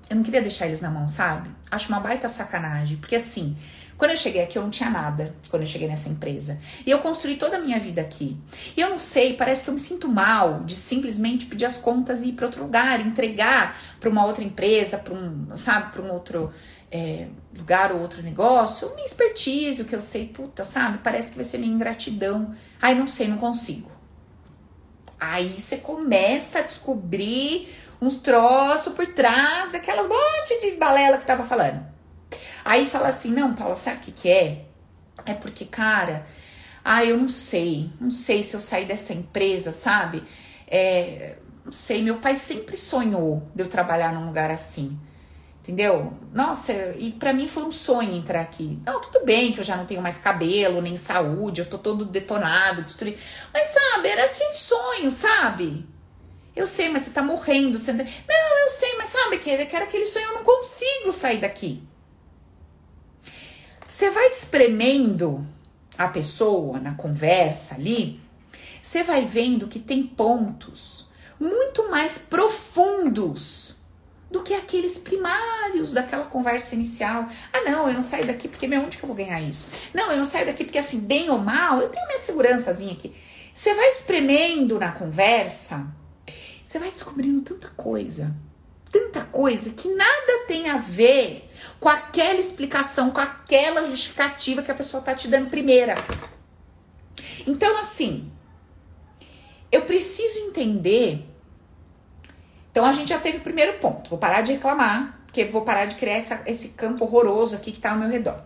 [0.10, 1.50] eu não queria deixar eles na mão, sabe?
[1.72, 3.58] Acho uma baita sacanagem, porque assim,
[3.98, 5.34] Quando eu cheguei aqui, eu não tinha nada.
[5.50, 6.60] Quando eu cheguei nessa empresa.
[6.86, 8.38] E eu construí toda a minha vida aqui.
[8.76, 12.24] E eu não sei, parece que eu me sinto mal de simplesmente pedir as contas
[12.24, 16.12] e ir para outro lugar, entregar para uma outra empresa, para um, sabe, para um
[16.12, 16.52] outro
[16.94, 17.26] é,
[17.58, 18.94] lugar ou outro negócio.
[18.94, 21.00] Minha expertise, o que eu sei, puta, sabe?
[21.00, 22.54] Parece que vai ser minha ingratidão.
[22.80, 23.92] Ai, não sei, não consigo.
[25.20, 27.68] Aí você começa a descobrir
[28.00, 31.84] uns troços por trás daquela monte de balela que tava falando.
[32.64, 34.66] Aí fala assim: não, Paula, sabe o que, que é?
[35.26, 36.28] É porque, cara,
[36.86, 40.24] ah, eu não sei, não sei se eu sair dessa empresa, sabe?
[40.68, 45.00] É, não sei, meu pai sempre sonhou de eu trabalhar num lugar assim.
[45.64, 46.12] Entendeu?
[46.34, 48.78] Nossa, e para mim foi um sonho entrar aqui.
[48.86, 52.04] Não, tudo bem que eu já não tenho mais cabelo, nem saúde, eu tô todo
[52.04, 53.18] detonado, destruído.
[53.54, 55.88] Mas sabe, era aquele sonho, sabe?
[56.54, 57.80] Eu sei, mas você tá morrendo.
[57.80, 57.94] Você...
[57.94, 61.82] Não, eu sei, mas sabe que era aquele sonho, eu não consigo sair daqui.
[63.88, 65.48] Você vai espremendo
[65.98, 68.20] a pessoa na conversa ali,
[68.82, 71.08] você vai vendo que tem pontos
[71.40, 73.73] muito mais profundos
[74.34, 77.30] do que aqueles primários daquela conversa inicial.
[77.54, 79.70] Ah, não, eu não saio daqui porque meu, onde que eu vou ganhar isso?
[79.94, 83.16] Não, eu não saio daqui porque assim, bem ou mal, eu tenho minha segurançazinha aqui.
[83.54, 85.88] Você vai espremendo na conversa,
[86.66, 88.36] você vai descobrindo tanta coisa,
[88.92, 91.48] tanta coisa que nada tem a ver
[91.80, 95.96] com aquela explicação, com aquela justificativa que a pessoa tá te dando primeira.
[97.46, 98.32] Então, assim,
[99.72, 101.24] eu preciso entender.
[102.74, 104.10] Então, a gente já teve o primeiro ponto.
[104.10, 107.80] Vou parar de reclamar, porque vou parar de criar essa, esse campo horroroso aqui que
[107.80, 108.42] tá ao meu redor.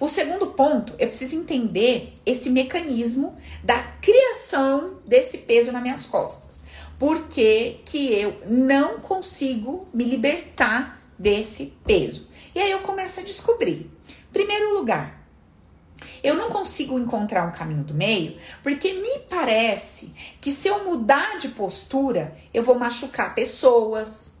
[0.00, 6.64] O segundo ponto, eu preciso entender esse mecanismo da criação desse peso nas minhas costas.
[6.98, 12.28] Por que, que eu não consigo me libertar desse peso?
[12.56, 13.88] E aí eu começo a descobrir.
[14.32, 15.17] Primeiro lugar,
[16.22, 21.38] eu não consigo encontrar um caminho do meio, porque me parece que se eu mudar
[21.38, 24.38] de postura, eu vou machucar pessoas.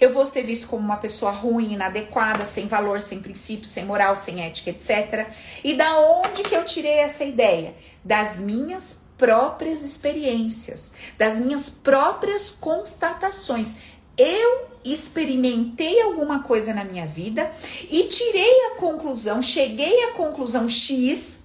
[0.00, 4.16] Eu vou ser visto como uma pessoa ruim, inadequada, sem valor, sem princípio, sem moral,
[4.16, 5.28] sem ética, etc.
[5.62, 7.72] E da onde que eu tirei essa ideia?
[8.04, 13.76] Das minhas próprias experiências, das minhas próprias constatações.
[14.18, 17.50] Eu experimentei alguma coisa na minha vida
[17.90, 21.44] e tirei a conclusão, cheguei à conclusão X,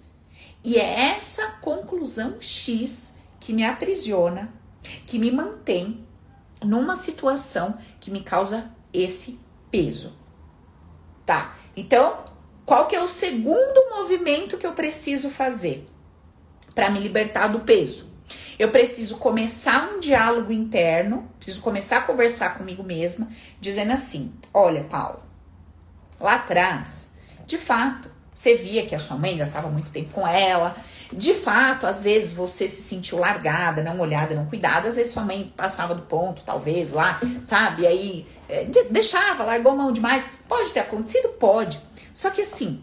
[0.63, 4.53] e é essa conclusão X que me aprisiona,
[5.07, 6.05] que me mantém
[6.63, 9.39] numa situação que me causa esse
[9.71, 10.13] peso.
[11.25, 11.57] Tá?
[11.75, 12.23] Então,
[12.65, 15.85] qual que é o segundo movimento que eu preciso fazer
[16.75, 18.10] para me libertar do peso?
[18.57, 24.83] Eu preciso começar um diálogo interno, preciso começar a conversar comigo mesma, dizendo assim: olha,
[24.83, 25.21] Paulo,
[26.19, 27.11] lá atrás,
[27.45, 30.75] de fato, você via que a sua mãe gastava muito tempo com ela.
[31.13, 34.87] De fato, às vezes você se sentiu largada, não olhada, não cuidada.
[34.87, 37.81] Às vezes sua mãe passava do ponto, talvez lá, sabe?
[37.83, 40.25] E aí é, deixava, largou mão demais.
[40.47, 41.29] Pode ter acontecido?
[41.29, 41.79] Pode.
[42.13, 42.81] Só que assim,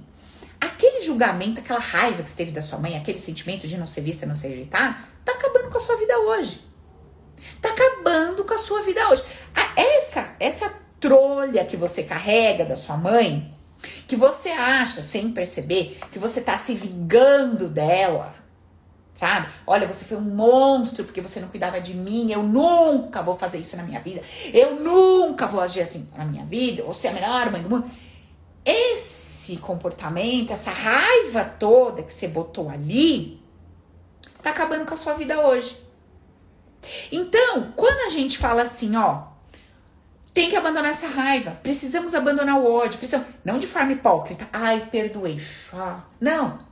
[0.60, 4.00] aquele julgamento, aquela raiva que você teve da sua mãe, aquele sentimento de não ser
[4.00, 6.64] vista, não ser rejeitada, tá acabando com a sua vida hoje.
[7.60, 9.22] Tá acabando com a sua vida hoje.
[9.76, 13.54] Essa, essa trolha que você carrega da sua mãe,
[14.06, 18.34] que você acha sem perceber que você tá se vingando dela,
[19.14, 19.48] sabe?
[19.66, 22.30] Olha, você foi um monstro porque você não cuidava de mim.
[22.30, 24.20] Eu nunca vou fazer isso na minha vida.
[24.52, 26.82] Eu nunca vou agir assim na minha vida.
[26.84, 27.90] Você é a melhor mãe do mundo.
[28.64, 33.42] Esse comportamento, essa raiva toda que você botou ali,
[34.42, 35.80] tá acabando com a sua vida hoje.
[37.10, 39.22] Então, quando a gente fala assim, ó,
[40.32, 44.88] tem que abandonar essa raiva, precisamos abandonar o ódio, precisamos, não de forma hipócrita, ai,
[44.90, 45.40] perdoei,
[46.20, 46.67] não.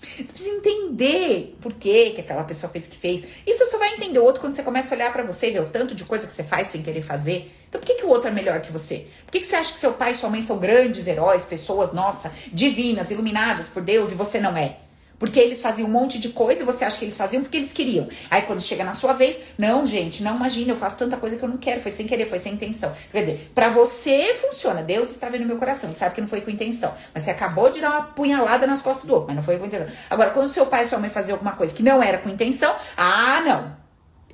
[0.00, 3.24] Você precisa entender por que, que aquela pessoa fez o que fez.
[3.46, 5.52] Isso você só vai entender o outro quando você começa a olhar para você e
[5.52, 7.50] ver o tanto de coisa que você faz sem querer fazer.
[7.68, 9.06] Então por que, que o outro é melhor que você?
[9.24, 11.92] Por que, que você acha que seu pai e sua mãe são grandes heróis, pessoas,
[11.92, 14.76] nossa, divinas, iluminadas por Deus e você não é?
[15.18, 17.72] Porque eles faziam um monte de coisa e você acha que eles faziam porque eles
[17.72, 18.08] queriam.
[18.30, 21.42] Aí quando chega na sua vez, não, gente, não imagina, eu faço tanta coisa que
[21.42, 22.92] eu não quero, foi sem querer, foi sem intenção.
[23.10, 26.40] Quer dizer, para você funciona, Deus está vendo meu coração, ele sabe que não foi
[26.40, 26.94] com intenção.
[27.14, 29.66] Mas você acabou de dar uma punhalada nas costas do outro, mas não foi com
[29.66, 29.88] intenção.
[30.10, 32.74] Agora, quando seu pai e sua mãe faziam alguma coisa que não era com intenção,
[32.96, 33.76] ah, não.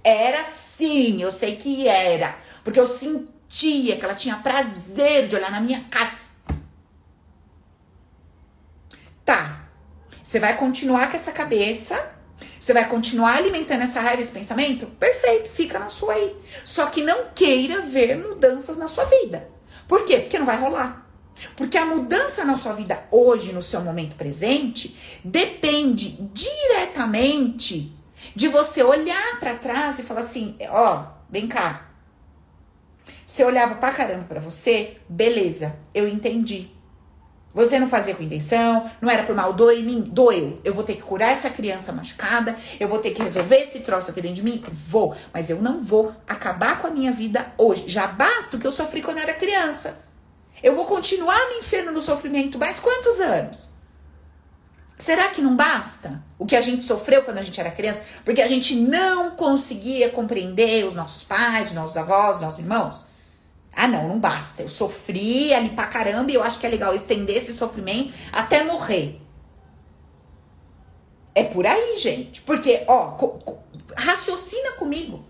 [0.04, 2.36] Era sim, eu sei que era.
[2.64, 6.10] Porque eu sentia que ela tinha prazer de olhar na minha cara.
[9.24, 9.61] Tá,
[10.32, 12.10] você vai continuar com essa cabeça,
[12.58, 14.86] você vai continuar alimentando essa raiva, esse pensamento?
[14.86, 16.34] Perfeito, fica na sua aí.
[16.64, 19.46] Só que não queira ver mudanças na sua vida.
[19.86, 20.20] Por quê?
[20.20, 21.06] Porque não vai rolar.
[21.54, 27.94] Porque a mudança na sua vida hoje, no seu momento presente, depende diretamente
[28.34, 31.90] de você olhar para trás e falar assim: ó, vem cá.
[33.26, 36.70] Você olhava pra caramba pra você, beleza, eu entendi.
[37.54, 40.58] Você não fazia com intenção, não era por mal, doeu em mim, doeu.
[40.64, 44.10] Eu vou ter que curar essa criança machucada, eu vou ter que resolver esse troço
[44.10, 45.14] aqui dentro de mim, vou.
[45.34, 47.84] Mas eu não vou acabar com a minha vida hoje.
[47.88, 50.00] Já basta o que eu sofri quando era criança.
[50.62, 53.70] Eu vou continuar no inferno no sofrimento mais quantos anos?
[54.96, 58.02] Será que não basta o que a gente sofreu quando a gente era criança?
[58.24, 63.11] Porque a gente não conseguia compreender os nossos pais, os nossos avós, os nossos irmãos?
[63.74, 64.62] Ah, não, não basta.
[64.62, 68.62] Eu sofri ali pra caramba e eu acho que é legal estender esse sofrimento até
[68.62, 69.20] morrer.
[71.34, 72.42] É por aí, gente.
[72.42, 73.16] Porque, ó,
[73.96, 75.24] raciocina comigo.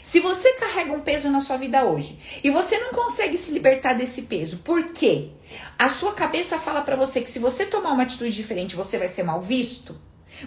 [0.00, 3.92] Se você carrega um peso na sua vida hoje e você não consegue se libertar
[3.92, 5.30] desse peso, por quê?
[5.78, 9.08] A sua cabeça fala para você que se você tomar uma atitude diferente, você vai
[9.08, 9.96] ser mal visto.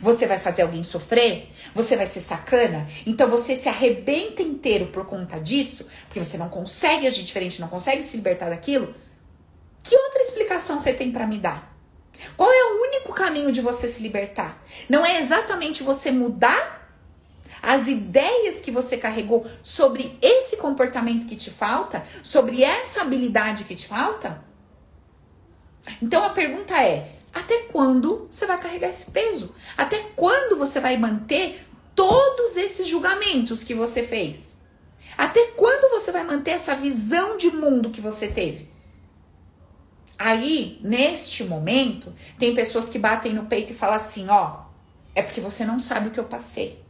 [0.02, 1.52] Você vai fazer alguém sofrer?
[1.74, 2.88] Você vai ser sacana?
[3.06, 7.68] Então você se arrebenta inteiro por conta disso, porque você não consegue agir diferente, não
[7.68, 8.94] consegue se libertar daquilo.
[9.84, 11.76] Que outra explicação você tem para me dar?
[12.36, 14.64] Qual é o único caminho de você se libertar?
[14.90, 16.90] Não é exatamente você mudar
[17.62, 23.76] as ideias que você carregou sobre esse comportamento que te falta, sobre essa habilidade que
[23.76, 24.44] te falta?
[26.02, 29.54] Então a pergunta é: até quando você vai carregar esse peso?
[29.76, 34.62] Até quando você vai manter todos esses julgamentos que você fez?
[35.18, 38.70] Até quando você vai manter essa visão de mundo que você teve?
[40.18, 44.62] Aí, neste momento, tem pessoas que batem no peito e falam assim: ó,
[45.14, 46.82] é porque você não sabe o que eu passei.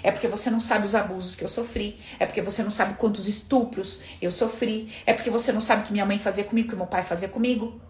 [0.00, 1.98] É porque você não sabe os abusos que eu sofri.
[2.20, 4.92] É porque você não sabe quantos estupros eu sofri.
[5.04, 7.28] É porque você não sabe o que minha mãe fazia comigo, que meu pai fazia
[7.28, 7.80] comigo.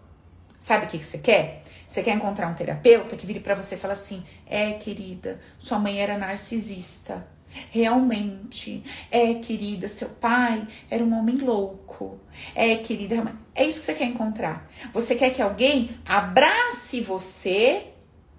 [0.59, 1.62] Sabe o que, que você quer?
[1.87, 5.79] Você quer encontrar um terapeuta que vire para você e fala assim: "É, querida, sua
[5.79, 7.27] mãe era narcisista.
[7.69, 8.83] Realmente.
[9.11, 12.19] É, querida, seu pai era um homem louco.
[12.55, 14.69] É, querida, é isso que você quer encontrar.
[14.91, 17.87] Você quer que alguém abrace você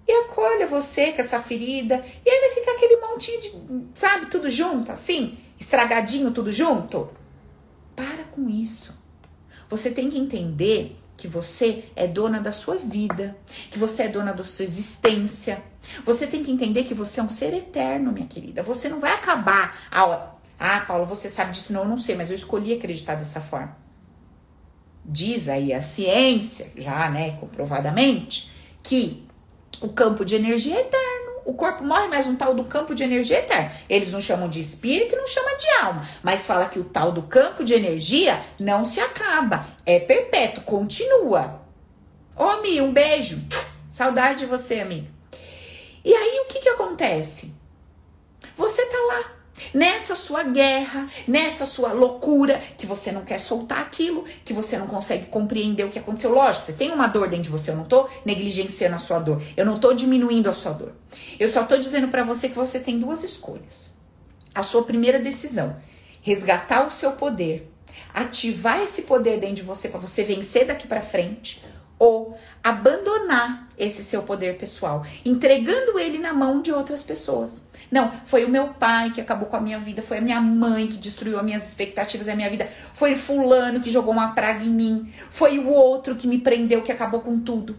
[0.07, 2.03] e acolha você com essa ferida.
[2.25, 3.51] E aí vai ficar aquele montinho de,
[3.95, 7.09] sabe, tudo junto, assim, estragadinho tudo junto.
[7.95, 9.01] Para com isso.
[9.69, 13.35] Você tem que entender que você é dona da sua vida,
[13.71, 15.63] que você é dona da sua existência.
[16.03, 18.63] Você tem que entender que você é um ser eterno, minha querida.
[18.63, 19.77] Você não vai acabar.
[19.91, 21.73] Ah, ah Paula, você sabe disso?
[21.73, 23.77] Não, eu não sei, mas eu escolhi acreditar dessa forma.
[25.05, 28.51] Diz aí a ciência, já, né, comprovadamente,
[28.81, 29.25] que
[29.81, 31.14] o campo de energia é eterno
[31.45, 33.71] o corpo morre, mas um tal do campo de energia é eterno.
[33.87, 37.21] Eles não chamam de espírito não chamam de alma, mas fala que o tal do
[37.21, 41.61] campo de energia não se acaba, é perpétuo, continua.
[42.35, 43.41] Ô, Mi, um beijo.
[43.89, 45.07] Saudade de você, amiga.
[46.03, 47.53] E aí, o que que acontece?
[48.57, 49.34] Você tá lá
[49.73, 54.87] Nessa sua guerra, nessa sua loucura, que você não quer soltar aquilo, que você não
[54.87, 56.33] consegue compreender o que aconteceu.
[56.33, 59.41] Lógico, você tem uma dor dentro de você, eu não tô negligenciando a sua dor,
[59.55, 60.93] eu não tô diminuindo a sua dor.
[61.39, 63.95] Eu só tô dizendo para você que você tem duas escolhas.
[64.53, 65.77] A sua primeira decisão,
[66.21, 67.71] resgatar o seu poder,
[68.13, 71.63] ativar esse poder dentro de você para você vencer daqui para frente,
[71.97, 77.67] ou abandonar esse seu poder pessoal, entregando ele na mão de outras pessoas.
[77.91, 80.87] Não, foi o meu pai que acabou com a minha vida, foi a minha mãe
[80.87, 84.69] que destruiu as minhas expectativas da minha vida, foi fulano que jogou uma praga em
[84.69, 87.75] mim, foi o outro que me prendeu, que acabou com tudo.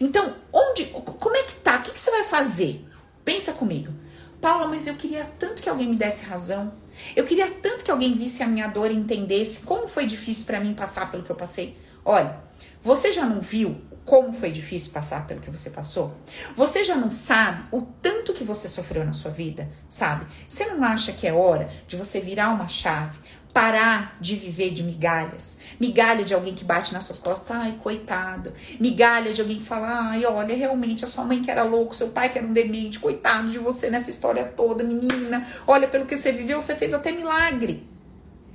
[0.00, 1.78] Então, onde, como é que tá?
[1.78, 2.84] O que, que você vai fazer?
[3.24, 3.92] Pensa comigo.
[4.40, 6.72] Paula, mas eu queria tanto que alguém me desse razão.
[7.14, 10.60] Eu queria tanto que alguém visse a minha dor e entendesse como foi difícil para
[10.60, 11.76] mim passar pelo que eu passei.
[12.04, 12.38] Olha,
[12.82, 16.16] você já não viu como foi difícil passar pelo que você passou?
[16.54, 17.82] Você já não sabe o
[18.26, 20.26] tanto que você sofreu na sua vida, sabe?
[20.48, 23.16] Você não acha que é hora de você virar uma chave,
[23.54, 25.58] parar de viver de migalhas?
[25.78, 28.52] Migalha de alguém que bate nas suas costas, ai, coitado.
[28.80, 32.08] Migalha de alguém que fala, ai, olha, realmente a sua mãe que era louco, seu
[32.08, 35.46] pai que era um demente, coitado de você nessa história toda, menina.
[35.64, 37.88] Olha, pelo que você viveu, você fez até milagre.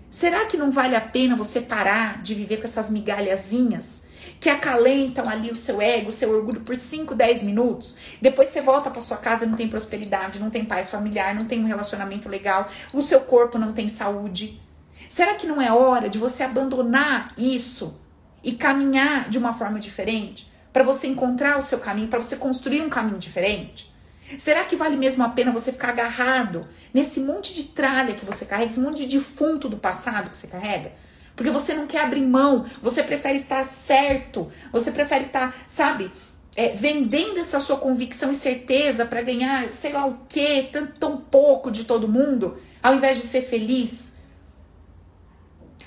[0.09, 4.03] Será que não vale a pena você parar de viver com essas migalhazinhas?
[4.41, 7.95] Que acalentam ali o seu ego, o seu orgulho por 5, 10 minutos.
[8.19, 11.61] Depois você volta para sua casa, não tem prosperidade, não tem paz familiar, não tem
[11.63, 14.59] um relacionamento legal, o seu corpo não tem saúde.
[15.07, 18.01] Será que não é hora de você abandonar isso
[18.43, 20.51] e caminhar de uma forma diferente?
[20.73, 23.93] Para você encontrar o seu caminho, para você construir um caminho diferente?
[24.39, 28.45] Será que vale mesmo a pena você ficar agarrado nesse monte de tralha que você
[28.45, 30.93] carrega, esse monte de defunto do passado que você carrega?
[31.36, 36.11] Porque você não quer abrir mão, você prefere estar certo, você prefere estar, sabe,
[36.55, 41.17] é, vendendo essa sua convicção e certeza para ganhar sei lá o que, tão, tão
[41.17, 44.13] pouco de todo mundo, ao invés de ser feliz.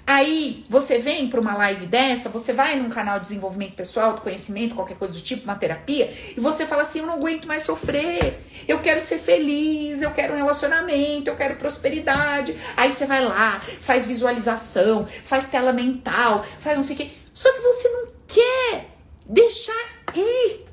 [0.07, 4.21] Aí você vem para uma live dessa, você vai num canal de desenvolvimento pessoal, de
[4.21, 7.63] conhecimento, qualquer coisa do tipo, uma terapia, e você fala assim: eu não aguento mais
[7.63, 12.55] sofrer, eu quero ser feliz, eu quero um relacionamento, eu quero prosperidade.
[12.77, 17.11] Aí você vai lá, faz visualização, faz tela mental, faz não sei o quê.
[17.33, 18.91] Só que você não quer
[19.27, 19.73] deixar
[20.15, 20.67] ir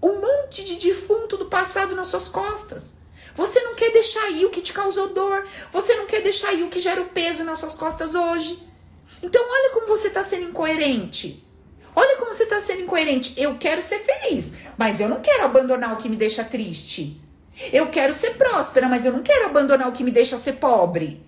[0.00, 3.03] um monte de defunto do passado nas suas costas.
[3.34, 5.46] Você não quer deixar aí o que te causou dor.
[5.72, 8.62] Você não quer deixar aí o que gera o peso nas suas costas hoje.
[9.22, 11.44] Então, olha como você está sendo incoerente.
[11.96, 13.40] Olha como você está sendo incoerente.
[13.40, 17.20] Eu quero ser feliz, mas eu não quero abandonar o que me deixa triste.
[17.72, 21.24] Eu quero ser próspera, mas eu não quero abandonar o que me deixa ser pobre.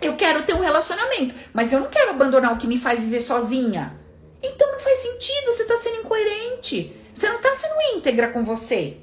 [0.00, 3.20] Eu quero ter um relacionamento, mas eu não quero abandonar o que me faz viver
[3.20, 3.98] sozinha.
[4.42, 6.96] Então não faz sentido, você está sendo incoerente.
[7.14, 8.98] Você não está sendo íntegra com você.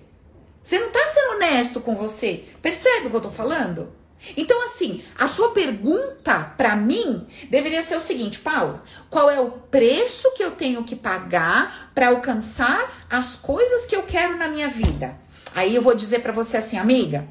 [0.67, 2.43] Você não está sendo honesto com você.
[2.61, 3.95] Percebe o que eu estou falando?
[4.35, 9.49] Então, assim, a sua pergunta para mim deveria ser o seguinte, Paula: qual é o
[9.49, 14.67] preço que eu tenho que pagar para alcançar as coisas que eu quero na minha
[14.67, 15.17] vida?
[15.55, 17.25] Aí eu vou dizer para você assim, amiga,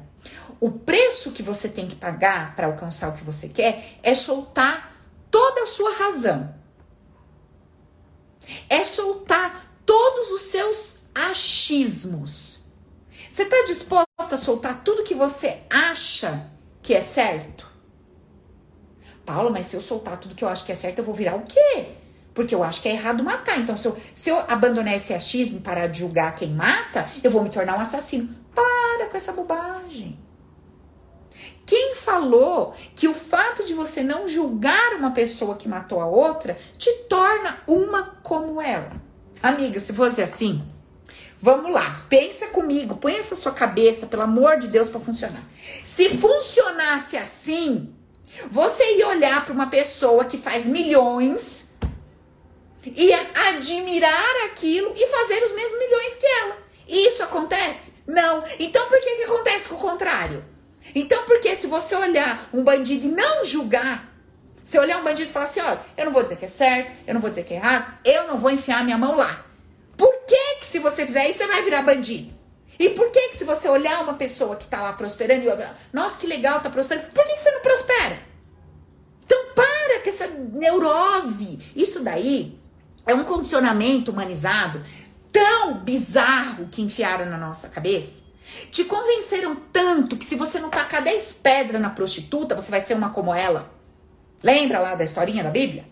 [0.59, 4.99] o preço que você tem que pagar para alcançar o que você quer é soltar
[5.29, 6.55] toda a sua razão.
[8.67, 12.56] É soltar todos os seus achismos.
[13.37, 16.49] Você está disposta a soltar tudo que você acha
[16.81, 17.71] que é certo?
[19.23, 21.35] Paulo, mas se eu soltar tudo que eu acho que é certo, eu vou virar
[21.35, 21.89] o quê?
[22.33, 23.59] Porque eu acho que é errado matar.
[23.59, 27.43] Então, se eu, se eu abandonar esse achismo parar de julgar quem mata, eu vou
[27.43, 28.35] me tornar um assassino.
[28.55, 30.19] Para com essa bobagem.
[31.63, 36.57] Quem falou que o fato de você não julgar uma pessoa que matou a outra
[36.75, 38.99] te torna uma como ela?
[39.43, 40.67] Amiga, se fosse assim,
[41.39, 45.43] Vamos lá, pensa comigo, põe essa sua cabeça, pelo amor de Deus, para funcionar.
[45.83, 47.93] Se funcionasse assim,
[48.49, 51.75] você ia olhar para uma pessoa que faz milhões,
[52.83, 53.19] ia
[53.49, 56.57] admirar aquilo e fazer os mesmos milhões que ela.
[56.87, 57.93] E isso acontece?
[58.07, 58.43] Não.
[58.59, 60.43] Então por que, que acontece com o contrário?
[60.95, 64.11] Então porque se você olhar um bandido e não julgar,
[64.63, 66.91] se olhar um bandido e falar assim, olha, eu não vou dizer que é certo,
[67.05, 69.46] eu não vou dizer que é errado, eu não vou enfiar minha mão lá.
[70.67, 72.33] Que se você fizer isso, você vai virar bandido?
[72.77, 75.79] E por que que se você olhar uma pessoa que tá lá prosperando e olhar,
[75.93, 78.19] nossa, que legal, tá prosperando, por que que você não prospera?
[79.25, 81.57] Então para com essa neurose.
[81.73, 82.59] Isso daí
[83.05, 84.83] é um condicionamento humanizado
[85.31, 88.23] tão bizarro que enfiaram na nossa cabeça.
[88.69, 92.93] Te convenceram tanto que se você não tacar 10 pedras na prostituta, você vai ser
[92.93, 93.71] uma como ela.
[94.43, 95.87] Lembra lá da historinha da Bíblia?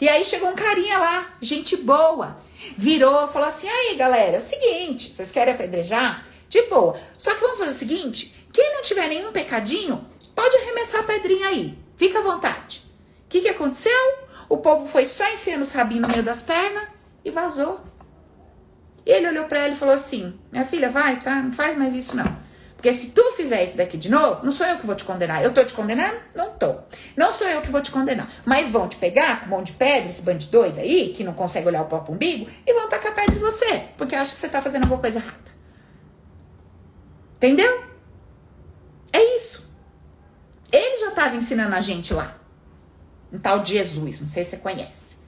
[0.00, 2.36] E aí chegou um carinha lá, gente boa,
[2.76, 6.24] virou, falou assim: aí galera, é o seguinte, vocês querem apedrejar?
[6.48, 6.98] De boa.
[7.16, 10.04] Só que vamos fazer o seguinte: quem não tiver nenhum pecadinho,
[10.34, 11.78] pode arremessar a pedrinha aí.
[11.96, 12.82] Fica à vontade.
[13.24, 14.18] O que, que aconteceu?
[14.48, 16.84] O povo foi só enfiando os rabinhos no meio das pernas
[17.24, 17.80] e vazou.
[19.04, 21.36] E ele olhou para ela e falou assim: Minha filha, vai, tá?
[21.36, 22.47] Não faz mais isso não.
[22.78, 25.42] Porque se tu fizer isso daqui de novo, não sou eu que vou te condenar.
[25.42, 26.16] Eu tô te condenando?
[26.32, 26.76] Não tô.
[27.16, 28.30] Não sou eu que vou te condenar.
[28.46, 31.24] Mas vão te pegar com um monte de pedra, esse bando de doido aí, que
[31.24, 33.82] não consegue olhar o próprio umbigo, e vão tacar pedra em você.
[33.96, 35.50] Porque acha que você tá fazendo alguma coisa errada.
[37.34, 37.82] Entendeu?
[39.12, 39.68] É isso.
[40.70, 42.38] Ele já tava ensinando a gente lá.
[43.32, 45.18] Um tal de Jesus, não sei se você conhece.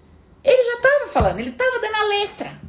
[0.44, 2.61] Ele já tava falando, ele tava dando a letra.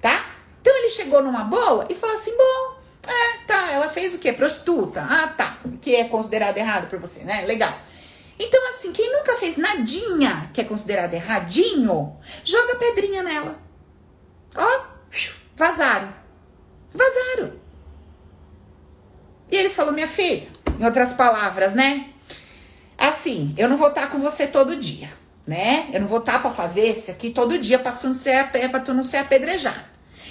[0.00, 0.26] Tá?
[0.60, 2.73] Então ele chegou numa boa e falou assim: bom,
[3.10, 4.32] é, tá, ela fez o quê?
[4.32, 5.00] Prostituta.
[5.00, 5.58] Ah, tá.
[5.80, 7.44] Que é considerado errado por você, né?
[7.46, 7.76] Legal.
[8.38, 13.58] Então, assim, quem nunca fez nadinha que é considerado erradinho, joga pedrinha nela.
[14.56, 14.84] Ó,
[15.56, 16.12] vazaram.
[16.92, 17.52] Vazaram.
[19.50, 20.48] E ele falou, minha filha,
[20.78, 22.08] em outras palavras, né?
[22.96, 25.08] Assim, eu não vou estar com você todo dia,
[25.46, 25.88] né?
[25.92, 28.94] Eu não vou estar para fazer isso aqui todo dia para tu, não ser, pra
[28.94, 29.84] não ser apedrejado.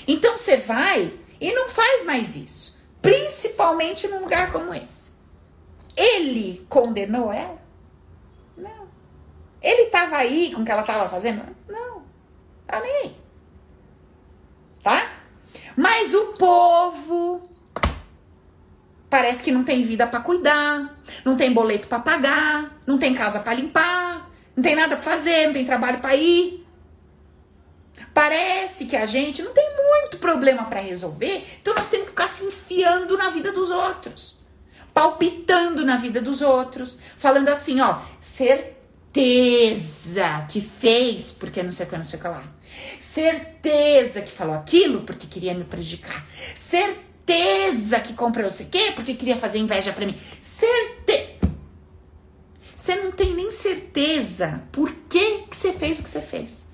[0.08, 1.14] Então você vai
[1.44, 2.78] e não faz mais isso.
[3.02, 5.12] Principalmente num lugar como esse.
[5.94, 7.62] Ele condenou ela?
[8.56, 8.88] Não.
[9.62, 11.44] Ele estava aí com o que ela estava fazendo?
[11.68, 12.02] Não.
[12.66, 13.18] Tá nem aí.
[14.82, 15.12] Tá?
[15.76, 17.50] Mas o povo
[19.10, 23.42] parece que não tem vida para cuidar, não tem boleto para pagar, não tem casa
[23.42, 26.63] para limpar, não tem nada para fazer, não tem trabalho para ir.
[28.14, 32.28] Parece que a gente não tem muito problema para resolver, então nós temos que ficar
[32.28, 34.38] se enfiando na vida dos outros,
[34.94, 38.76] palpitando na vida dos outros, falando assim, ó, certeza
[40.50, 42.44] que fez porque não sei o que, não sei o que lá.
[43.00, 46.26] Certeza que falou aquilo porque queria me prejudicar.
[46.56, 50.20] Certeza que comprou sei o que porque queria fazer inveja para mim.
[50.42, 51.34] Certeza.
[52.76, 56.66] Você não tem nem certeza por que você fez o que você fez.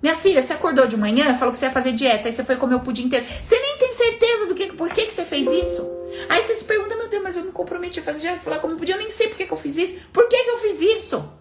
[0.00, 2.56] Minha filha, você acordou de manhã, falou que você ia fazer dieta, aí você foi
[2.56, 3.26] comer o pudim inteiro.
[3.42, 5.88] Você nem tem certeza do que, por que, que você fez isso.
[6.28, 8.76] Aí você se pergunta, meu Deus, mas eu me comprometi a fazer dieta, falar como
[8.76, 9.96] pudim, eu nem sei por que, que eu fiz isso.
[10.12, 11.32] Por que, que eu fiz isso?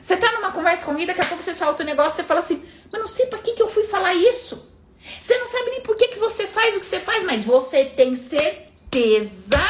[0.00, 2.40] Você tá numa conversa comigo, daqui a pouco você solta o um negócio, você fala
[2.40, 4.68] assim, mas não sei pra que, que eu fui falar isso.
[5.20, 7.84] Você não sabe nem por que, que você faz o que você faz, mas você
[7.84, 9.60] tem certeza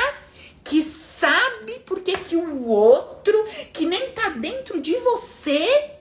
[0.64, 5.94] que sabe por que, que o outro, que nem tá dentro de você,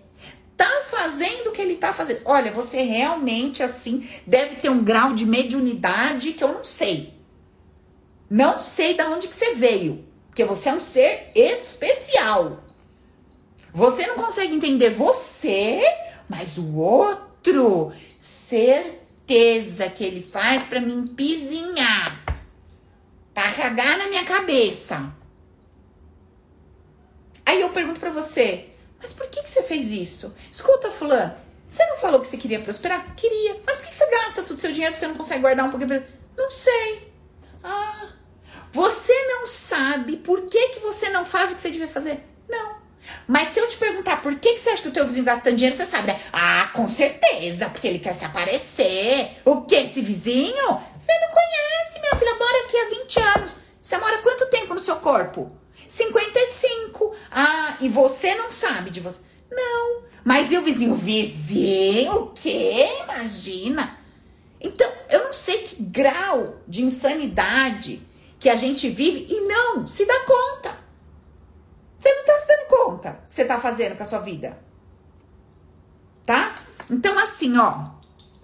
[0.55, 2.21] tá fazendo o que ele tá fazendo.
[2.25, 7.13] Olha, você realmente, assim, deve ter um grau de mediunidade que eu não sei.
[8.29, 10.05] Não sei de onde que você veio.
[10.27, 12.63] Porque você é um ser especial.
[13.73, 15.83] Você não consegue entender você,
[16.27, 22.23] mas o outro, certeza que ele faz para me empizinhar.
[23.33, 25.13] Pra cagar na minha cabeça.
[27.45, 28.72] Aí eu pergunto para você,
[29.03, 30.33] mas por que, que você fez isso?
[30.49, 31.35] Escuta, fulano,
[31.67, 33.13] você não falou que você queria prosperar?
[33.15, 33.59] Queria.
[33.65, 35.71] Mas por que você gasta todo o seu dinheiro porque você não consegue guardar um
[35.71, 36.01] pouquinho?
[36.37, 37.11] Não sei.
[37.61, 38.13] Ah,
[38.71, 42.23] você não sabe por que, que você não faz o que você devia fazer?
[42.47, 42.77] Não.
[43.27, 45.43] Mas se eu te perguntar por que, que você acha que o teu vizinho gasta
[45.43, 46.21] tanto dinheiro, você sabe, né?
[46.31, 49.31] Ah, com certeza, porque ele quer se aparecer.
[49.43, 50.81] O que, esse vizinho?
[50.97, 53.55] Você não conhece, minha filha, mora aqui há 20 anos.
[53.81, 55.51] Você mora quanto tempo no seu corpo?
[55.87, 57.15] 55.
[57.31, 59.21] Ah, e você não sabe de você.
[59.51, 60.03] Não.
[60.23, 60.95] Mas e o vizinho?
[60.95, 62.13] Vizinho?
[62.13, 62.87] O quê?
[63.03, 63.99] Imagina.
[64.59, 68.01] Então, eu não sei que grau de insanidade
[68.39, 70.77] que a gente vive e não se dá conta.
[71.99, 74.57] Você não tá se dando conta que você tá fazendo com a sua vida.
[76.25, 76.55] Tá?
[76.89, 77.89] Então, assim, ó,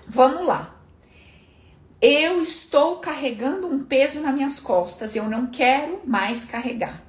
[0.08, 0.76] vamos lá.
[2.02, 7.04] Eu estou carregando um peso nas minhas costas, eu não quero mais carregar.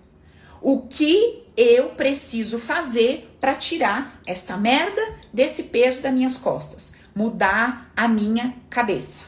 [0.62, 5.00] O que eu preciso fazer para tirar esta merda
[5.32, 6.94] desse peso das minhas costas?
[7.14, 9.20] Mudar a minha cabeça.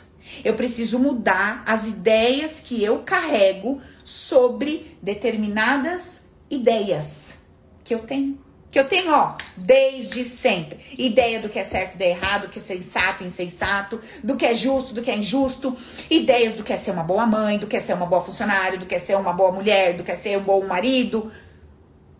[0.44, 7.40] Eu preciso mudar as ideias que eu carrego sobre determinadas ideias
[7.82, 8.38] que eu tenho.
[8.72, 10.80] Que eu tenho, ó, desde sempre.
[10.96, 14.34] Ideia do que é certo, do que é errado, do que é sensato, insensato, do
[14.34, 15.76] que é justo, do que é injusto.
[16.08, 18.78] Ideias do que é ser uma boa mãe, do que é ser uma boa funcionária,
[18.78, 21.30] do que é ser uma boa mulher, do que é ser um bom marido,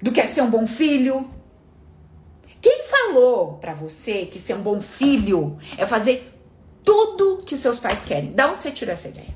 [0.03, 1.30] do que é ser um bom filho.
[2.61, 6.38] Quem falou para você que ser um bom filho é fazer
[6.84, 8.30] tudo que seus pais querem?
[8.32, 9.34] Da onde você tirou essa ideia?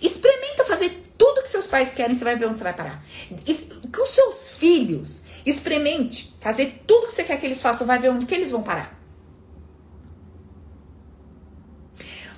[0.00, 3.04] Experimenta fazer tudo que seus pais querem, você vai ver onde você vai parar.
[3.44, 8.10] Que os seus filhos experimente fazer tudo que você quer que eles façam, vai ver
[8.10, 8.98] onde que eles vão parar.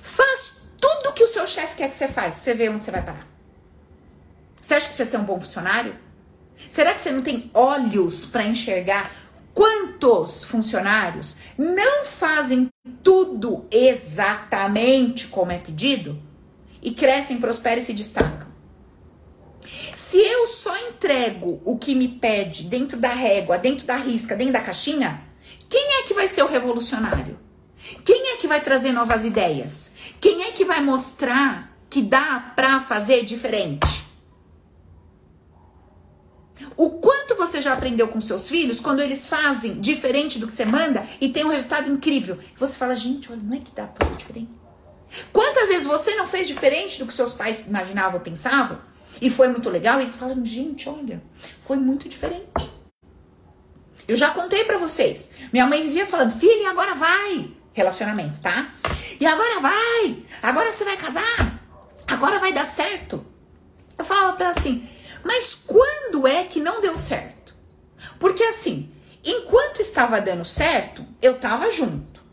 [0.01, 3.03] Faz tudo que o seu chefe quer que você faça, você vê onde você vai
[3.03, 3.27] parar.
[4.61, 5.95] Você acha que você é um bom funcionário?
[6.67, 9.11] Será que você não tem olhos para enxergar
[9.53, 12.67] quantos funcionários não fazem
[13.01, 16.21] tudo exatamente como é pedido
[16.81, 18.46] e crescem, prosperam e se destacam?
[19.93, 24.53] Se eu só entrego o que me pede dentro da régua, dentro da risca, dentro
[24.53, 25.23] da caixinha,
[25.69, 27.37] quem é que vai ser o revolucionário?
[28.03, 29.93] Quem é que vai trazer novas ideias?
[30.19, 34.05] Quem é que vai mostrar que dá para fazer diferente?
[36.75, 40.65] O quanto você já aprendeu com seus filhos quando eles fazem diferente do que você
[40.65, 42.37] manda e tem um resultado incrível?
[42.57, 44.51] Você fala, gente, olha, não é que dá pra fazer diferente?
[45.31, 48.79] Quantas vezes você não fez diferente do que seus pais imaginavam, pensavam?
[49.21, 49.99] E foi muito legal.
[49.99, 51.21] E eles falam, gente, olha,
[51.63, 52.71] foi muito diferente.
[54.07, 55.31] Eu já contei para vocês.
[55.51, 57.51] Minha mãe vivia falando, filha, agora vai.
[57.73, 58.73] Relacionamento, tá?
[59.19, 60.23] E agora vai.
[60.41, 61.61] Agora você vai casar.
[62.07, 63.25] Agora vai dar certo.
[63.97, 64.87] Eu falava pra ela assim,
[65.23, 67.55] mas quando é que não deu certo?
[68.19, 68.91] Porque assim,
[69.23, 72.23] enquanto estava dando certo, eu tava junto.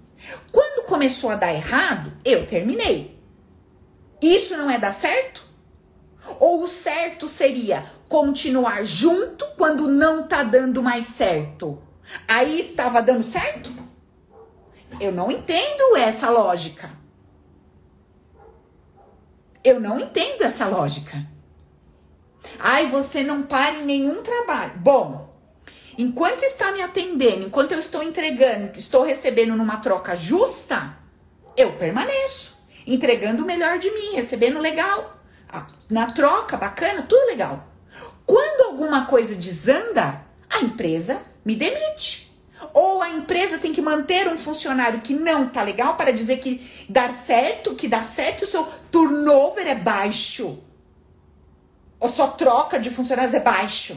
[0.52, 3.18] Quando começou a dar errado, eu terminei.
[4.22, 5.43] Isso não é dar certo?
[6.40, 11.82] Ou o certo seria continuar junto quando não tá dando mais certo?
[12.26, 13.72] Aí estava dando certo?
[15.00, 16.90] Eu não entendo essa lógica.
[19.62, 21.26] Eu não entendo essa lógica.
[22.58, 24.74] Ai, você não para em nenhum trabalho.
[24.76, 25.34] Bom,
[25.98, 30.96] enquanto está me atendendo, enquanto eu estou entregando, estou recebendo numa troca justa,
[31.56, 35.13] eu permaneço, entregando o melhor de mim, recebendo legal
[35.88, 37.68] na troca, bacana, tudo legal.
[38.26, 42.32] Quando alguma coisa desanda, a empresa me demite.
[42.72, 46.86] Ou a empresa tem que manter um funcionário que não tá legal para dizer que
[46.88, 50.62] dar certo, que dá certo o seu turnover é baixo.
[52.00, 53.96] Ou sua troca de funcionários é baixo.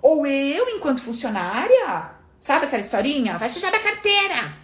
[0.00, 2.10] Ou eu, enquanto funcionária,
[2.40, 3.38] sabe aquela historinha?
[3.38, 4.54] Vai sujar minha carteira.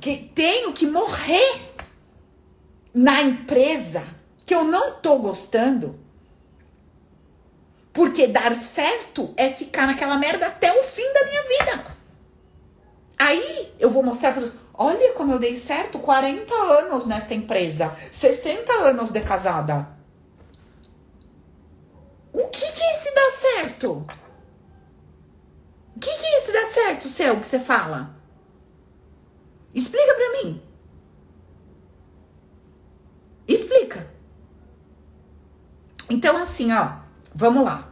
[0.00, 1.74] Que tenho que morrer
[2.94, 4.19] na empresa
[4.50, 5.96] que eu não tô gostando.
[7.92, 11.96] Porque dar certo é ficar naquela merda até o fim da minha vida.
[13.16, 17.96] Aí eu vou mostrar para vocês, olha como eu dei certo, 40 anos nesta empresa,
[18.10, 19.86] 60 anos de casada.
[22.32, 24.04] O que que é esse dá certo?
[25.94, 28.16] O que que é esse dá certo, seu, que você fala?
[29.72, 30.60] Explica para mim.
[33.46, 34.09] Explica.
[36.10, 36.96] Então, assim, ó,
[37.32, 37.88] vamos lá.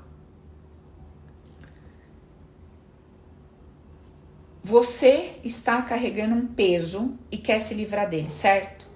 [4.62, 8.86] Você está carregando um peso e quer se livrar dele, certo?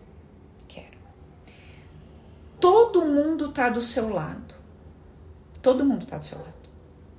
[0.67, 0.99] Quero.
[2.61, 4.55] Todo mundo tá do seu lado.
[5.63, 6.53] Todo mundo tá do seu lado.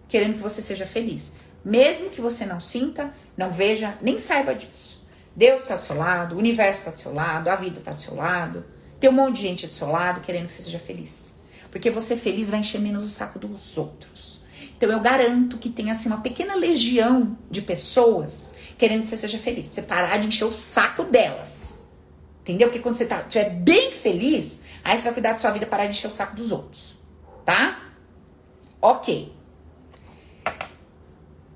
[0.10, 1.36] Querendo que você seja feliz.
[1.64, 5.02] Mesmo que você não sinta, não veja, nem saiba disso.
[5.34, 8.02] Deus está do seu lado, o universo está do seu lado, a vida está do
[8.02, 8.66] seu lado.
[9.00, 11.42] Tem um monte de gente do seu lado querendo que você seja feliz.
[11.74, 14.44] Porque você feliz vai encher menos o saco dos outros.
[14.78, 19.40] Então eu garanto que tem assim uma pequena legião de pessoas querendo que você seja
[19.40, 19.70] feliz.
[19.70, 21.80] Você parar de encher o saco delas.
[22.42, 22.68] Entendeu?
[22.68, 25.88] Porque quando você tá, estiver bem feliz, aí você vai cuidar da sua vida parar
[25.88, 27.00] de encher o saco dos outros.
[27.44, 27.92] Tá?
[28.80, 29.36] Ok.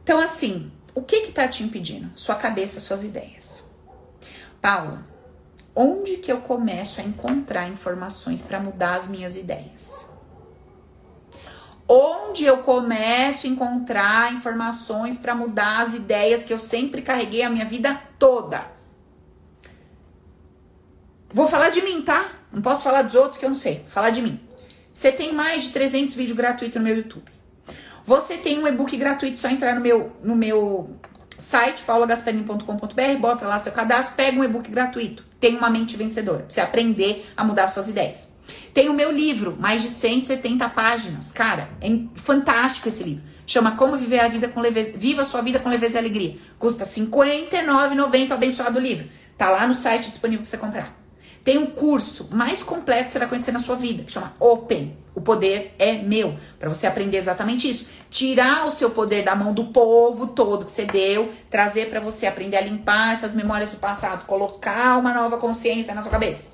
[0.02, 2.10] Então, assim, o que que tá te impedindo?
[2.16, 3.70] Sua cabeça, suas ideias.
[4.60, 5.06] Paula,
[5.80, 10.10] onde que eu começo a encontrar informações para mudar as minhas ideias?
[11.88, 17.50] Onde eu começo a encontrar informações para mudar as ideias que eu sempre carreguei a
[17.50, 18.66] minha vida toda?
[21.32, 22.26] Vou falar de mim, tá?
[22.52, 23.86] Não posso falar dos outros que eu não sei.
[23.88, 24.40] Falar de mim.
[24.92, 27.32] Você tem mais de 300 vídeos gratuitos no meu YouTube.
[28.04, 30.98] Você tem um e-book gratuito, só entrar no meu, no meu
[31.38, 35.27] site paulagasperini.com.br, bota lá seu cadastro, pega um e-book gratuito.
[35.40, 38.30] Tem uma mente vencedora, você aprender a mudar suas ideias.
[38.74, 41.32] Tem o meu livro, mais de 170 páginas.
[41.32, 43.24] Cara, é fantástico esse livro.
[43.46, 44.94] Chama Como Viver a Vida com Leveza.
[44.96, 46.36] Viva a sua vida com leveza e alegria.
[46.60, 49.08] Custa R$ 59,90 abençoado livro.
[49.38, 51.07] Tá lá no site disponível para você comprar.
[51.48, 54.98] Tem um curso mais completo que você vai conhecer na sua vida, que chama Open.
[55.16, 56.36] O poder é meu.
[56.60, 57.88] Para você aprender exatamente isso.
[58.10, 62.26] Tirar o seu poder da mão do povo todo que você deu, trazer para você
[62.26, 66.50] aprender a limpar essas memórias do passado, colocar uma nova consciência na sua cabeça.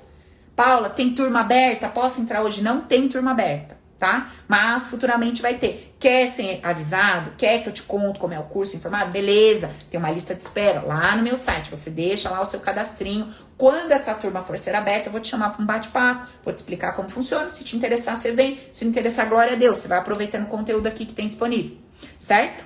[0.54, 1.88] Paula, tem turma aberta?
[1.88, 2.62] Posso entrar hoje?
[2.62, 4.30] Não tem turma aberta tá?
[4.46, 5.94] Mas futuramente vai ter.
[5.98, 7.32] Quer ser avisado?
[7.38, 9.10] Quer que eu te conte como é o curso informado?
[9.10, 11.70] Beleza, tem uma lista de espera lá no meu site.
[11.70, 13.32] Você deixa lá o seu cadastrinho.
[13.56, 16.56] Quando essa turma for ser aberta, eu vou te chamar para um bate-papo, vou te
[16.56, 17.48] explicar como funciona.
[17.48, 18.58] Se te interessar, você vem.
[18.72, 19.78] Se não interessar, glória a Deus.
[19.78, 21.76] Você vai aproveitando o conteúdo aqui que tem disponível,
[22.18, 22.64] certo?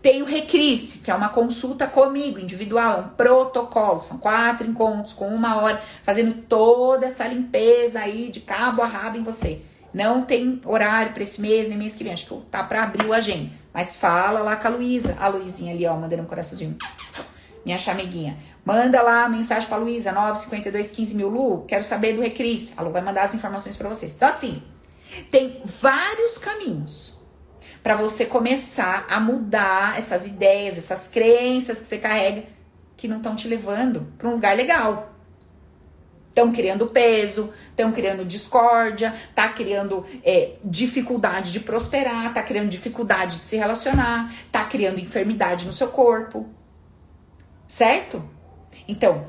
[0.00, 3.98] Tem o Recrisse, que é uma consulta comigo, individual, um protocolo.
[4.00, 9.16] São quatro encontros com uma hora, fazendo toda essa limpeza aí de cabo a rabo
[9.16, 9.62] em você.
[9.94, 12.12] Não tem horário para esse mês, nem mês que vem.
[12.12, 13.50] Acho que tá para abrir o agenda.
[13.72, 15.16] Mas fala lá com a Luísa.
[15.18, 16.76] A Luizinha ali, ó, mandando um coraçãozinho.
[17.64, 18.36] Minha chameguinha.
[18.64, 21.64] Manda lá mensagem pra Luísa, 95215 mil Lu.
[21.66, 22.72] Quero saber do Recris.
[22.76, 24.14] A Lu vai mandar as informações para vocês.
[24.14, 24.62] Então, assim,
[25.30, 27.18] tem vários caminhos
[27.82, 32.44] para você começar a mudar essas ideias, essas crenças que você carrega
[32.96, 35.10] que não estão te levando para um lugar legal.
[36.30, 43.36] Estão criando peso, estão criando discórdia, tá criando é, dificuldade de prosperar, tá criando dificuldade
[43.36, 46.48] de se relacionar, tá criando enfermidade no seu corpo.
[47.68, 48.33] Certo?
[48.86, 49.26] Então,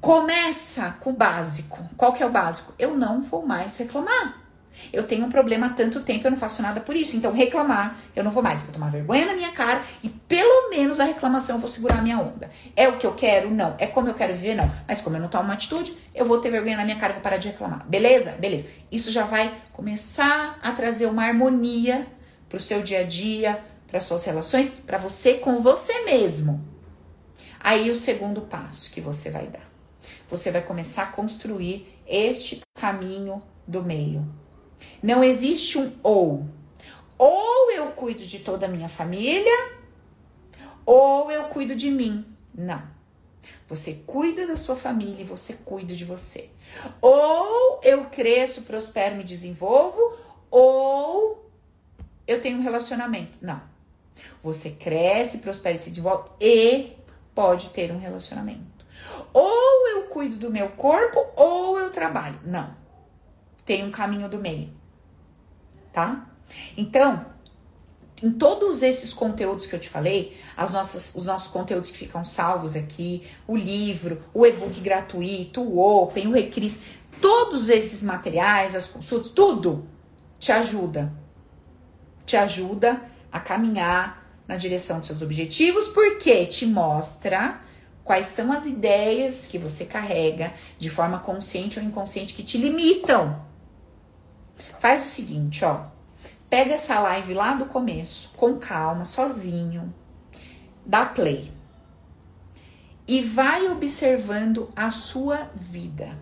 [0.00, 1.78] começa com o básico.
[1.96, 2.72] Qual que é o básico?
[2.78, 4.48] Eu não vou mais reclamar.
[4.92, 7.16] Eu tenho um problema há tanto tempo, eu não faço nada por isso.
[7.16, 8.62] Então, reclamar, eu não vou mais.
[8.62, 12.02] vou tomar vergonha na minha cara e pelo menos a reclamação eu vou segurar a
[12.02, 12.48] minha onda.
[12.76, 13.50] É o que eu quero?
[13.50, 13.74] Não.
[13.78, 14.54] É como eu quero viver?
[14.54, 14.70] Não.
[14.86, 17.14] Mas como eu não tomo uma atitude, eu vou ter vergonha na minha cara e
[17.14, 17.84] vou parar de reclamar.
[17.88, 18.32] Beleza?
[18.32, 18.66] Beleza.
[18.90, 22.06] Isso já vai começar a trazer uma harmonia
[22.48, 26.77] pro seu dia a dia, para suas relações, para você com você mesmo.
[27.68, 29.68] Aí o segundo passo que você vai dar.
[30.30, 34.26] Você vai começar a construir este caminho do meio
[35.02, 36.46] não existe um ou.
[37.16, 39.52] Ou eu cuido de toda a minha família,
[40.86, 42.24] ou eu cuido de mim.
[42.54, 42.82] Não.
[43.68, 46.48] Você cuida da sua família e você cuida de você.
[47.00, 50.16] Ou eu cresço, prospero, me desenvolvo,
[50.50, 51.50] ou
[52.26, 53.38] eu tenho um relacionamento.
[53.42, 53.60] Não.
[54.42, 56.97] Você cresce, prospera e se desenvolve e
[57.38, 58.84] pode ter um relacionamento.
[59.32, 62.36] Ou eu cuido do meu corpo ou eu trabalho.
[62.44, 62.74] Não.
[63.64, 64.72] Tem um caminho do meio.
[65.92, 66.26] Tá?
[66.76, 67.24] Então,
[68.20, 72.24] em todos esses conteúdos que eu te falei, as nossas, os nossos conteúdos que ficam
[72.24, 76.82] salvos aqui, o livro, o e-book gratuito, o Open, o Recris,
[77.20, 79.86] todos esses materiais, as consultas, tudo
[80.40, 81.12] te ajuda.
[82.26, 87.60] Te ajuda a caminhar na direção dos seus objetivos, porque te mostra
[88.02, 93.44] quais são as ideias que você carrega de forma consciente ou inconsciente que te limitam.
[94.80, 95.84] Faz o seguinte, ó.
[96.48, 99.92] Pega essa live lá do começo, com calma, sozinho.
[100.86, 101.52] Dá play.
[103.06, 106.16] E vai observando a sua vida.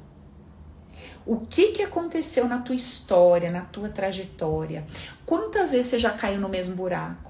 [1.24, 4.84] O que, que aconteceu na tua história, na tua trajetória?
[5.24, 7.25] Quantas vezes você já caiu no mesmo buraco?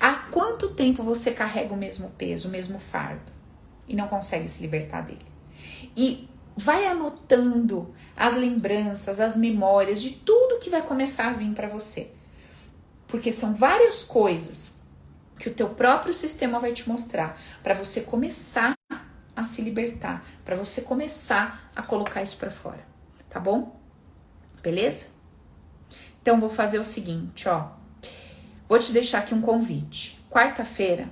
[0.00, 3.32] Há quanto tempo você carrega o mesmo peso, o mesmo fardo
[3.88, 5.24] e não consegue se libertar dele?
[5.96, 11.68] E vai anotando as lembranças, as memórias de tudo que vai começar a vir para
[11.68, 12.10] você.
[13.06, 14.76] Porque são várias coisas
[15.38, 18.74] que o teu próprio sistema vai te mostrar para você começar
[19.34, 22.86] a se libertar, para você começar a colocar isso para fora,
[23.28, 23.78] tá bom?
[24.62, 25.08] Beleza?
[26.22, 27.70] Então vou fazer o seguinte, ó.
[28.68, 30.24] Vou te deixar aqui um convite.
[30.30, 31.08] Quarta-feira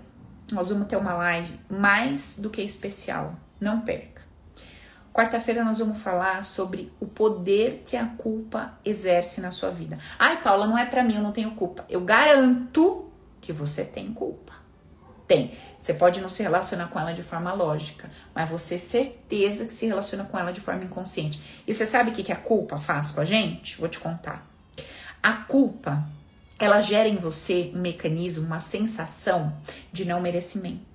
[0.53, 3.37] nós vamos ter uma live mais do que especial.
[3.61, 4.23] Não perca.
[5.13, 9.97] Quarta-feira nós vamos falar sobre o poder que a culpa exerce na sua vida.
[10.19, 11.85] Ai, Paula, não é para mim, eu não tenho culpa.
[11.89, 13.09] Eu garanto
[13.41, 14.53] que você tem culpa.
[15.29, 15.57] Tem.
[15.79, 19.87] Você pode não se relacionar com ela de forma lógica, mas você certeza que se
[19.87, 21.41] relaciona com ela de forma inconsciente.
[21.65, 23.79] E você sabe o que, que a culpa faz com a gente?
[23.79, 24.45] Vou te contar.
[25.23, 26.05] A culpa,
[26.59, 29.57] ela gera em você um mecanismo, uma sensação
[29.93, 30.95] de não merecimento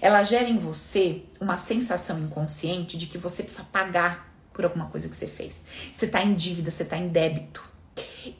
[0.00, 5.08] ela gera em você uma sensação inconsciente de que você precisa pagar por alguma coisa
[5.08, 5.62] que você fez.
[5.92, 7.62] Você tá em dívida, você tá em débito.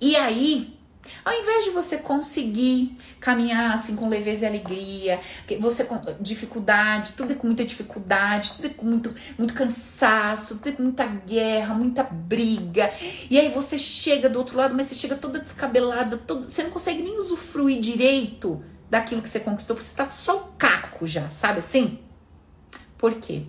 [0.01, 0.76] E aí,
[1.25, 5.21] ao invés de você conseguir caminhar assim com leveza e alegria,
[5.61, 10.69] você com dificuldade, tudo é com muita dificuldade, tudo é com muito, muito cansaço, tudo
[10.69, 12.93] é com muita guerra, muita briga.
[13.31, 16.71] E aí você chega do outro lado, mas você chega toda descabelada, toda, você não
[16.71, 21.29] consegue nem usufruir direito daquilo que você conquistou, porque você tá só o caco já,
[21.31, 21.99] sabe assim?
[22.97, 23.47] Por quê?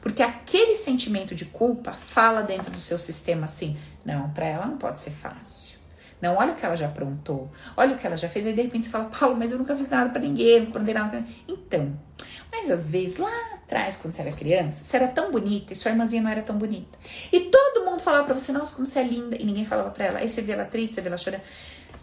[0.00, 4.78] Porque aquele sentimento de culpa fala dentro do seu sistema assim: não, para ela não
[4.78, 5.77] pode ser fácil.
[6.20, 8.46] Não, olha o que ela já aprontou, olha o que ela já fez.
[8.46, 10.94] Aí de repente você fala, Paulo, mas eu nunca fiz nada para ninguém, não aprontei
[10.94, 11.44] nada pra ninguém.
[11.46, 11.98] Então,
[12.50, 15.90] mas às vezes lá atrás, quando você era criança, você era tão bonita e sua
[15.90, 16.98] irmãzinha não era tão bonita.
[17.32, 20.04] E todo mundo falava pra você, nossa, como você é linda, e ninguém falava pra
[20.06, 20.18] ela.
[20.18, 21.42] Aí você vê ela triste, você vê ela chorando.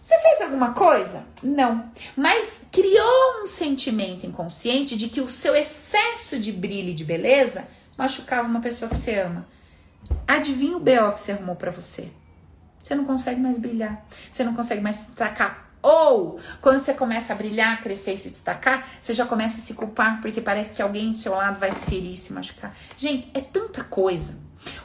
[0.01, 1.25] Você fez alguma coisa?
[1.41, 1.91] Não.
[2.15, 7.67] Mas criou um sentimento inconsciente de que o seu excesso de brilho e de beleza
[7.97, 9.47] machucava uma pessoa que você ama.
[10.27, 12.09] Adivinha o BO que você arrumou para você?
[12.85, 14.05] Você não consegue mais brilhar.
[14.29, 15.71] Você não consegue mais se destacar.
[15.81, 19.73] Ou, quando você começa a brilhar, crescer e se destacar, você já começa a se
[19.73, 22.75] culpar porque parece que alguém do seu lado vai se ferir se machucar.
[22.95, 24.35] Gente, é tanta coisa.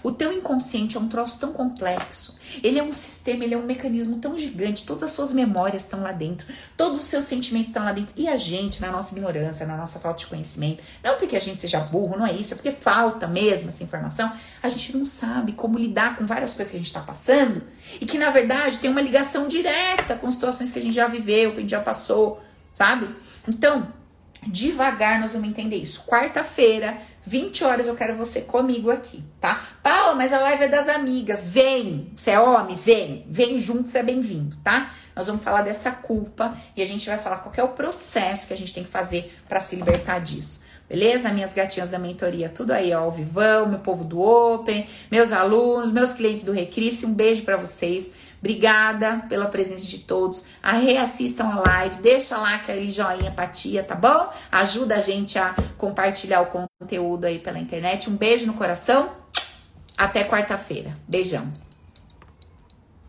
[0.02, 2.38] O teu inconsciente é um troço tão complexo.
[2.62, 4.84] Ele é um sistema, ele é um mecanismo tão gigante.
[4.84, 8.12] Todas as suas memórias estão lá dentro, todos os seus sentimentos estão lá dentro.
[8.16, 11.60] E a gente, na nossa ignorância, na nossa falta de conhecimento, não porque a gente
[11.60, 15.52] seja burro, não é isso, é porque falta mesmo essa informação, a gente não sabe
[15.52, 17.62] como lidar com várias coisas que a gente está passando
[18.00, 21.52] e que na verdade tem uma ligação direta com situações que a gente já viveu,
[21.52, 22.40] que a gente já passou,
[22.72, 23.14] sabe?
[23.46, 23.88] Então,
[24.46, 26.04] Devagar nós vamos entender isso.
[26.06, 29.68] Quarta-feira, 20 horas, eu quero você comigo aqui, tá?
[29.82, 31.46] Paula, mas a live é das amigas.
[31.48, 32.10] Vem!
[32.16, 32.76] Você é homem?
[32.76, 33.26] Vem!
[33.28, 34.92] Vem junto, você é bem-vindo, tá?
[35.14, 38.54] Nós vamos falar dessa culpa e a gente vai falar qual é o processo que
[38.54, 40.62] a gente tem que fazer para se libertar disso.
[40.88, 41.28] Beleza?
[41.32, 45.92] Minhas gatinhas da mentoria, tudo aí, ó, ao vivão, meu povo do Open, meus alunos,
[45.92, 48.10] meus clientes do Recrisse, um beijo para vocês.
[48.40, 50.46] Obrigada pela presença de todos.
[50.62, 54.30] A reassistam a live, deixa lá aquele joinha, empatia, tá bom?
[54.50, 58.08] Ajuda a gente a compartilhar o conteúdo aí pela internet.
[58.08, 59.10] Um beijo no coração.
[59.96, 60.94] Até quarta-feira.
[61.06, 61.52] Beijão.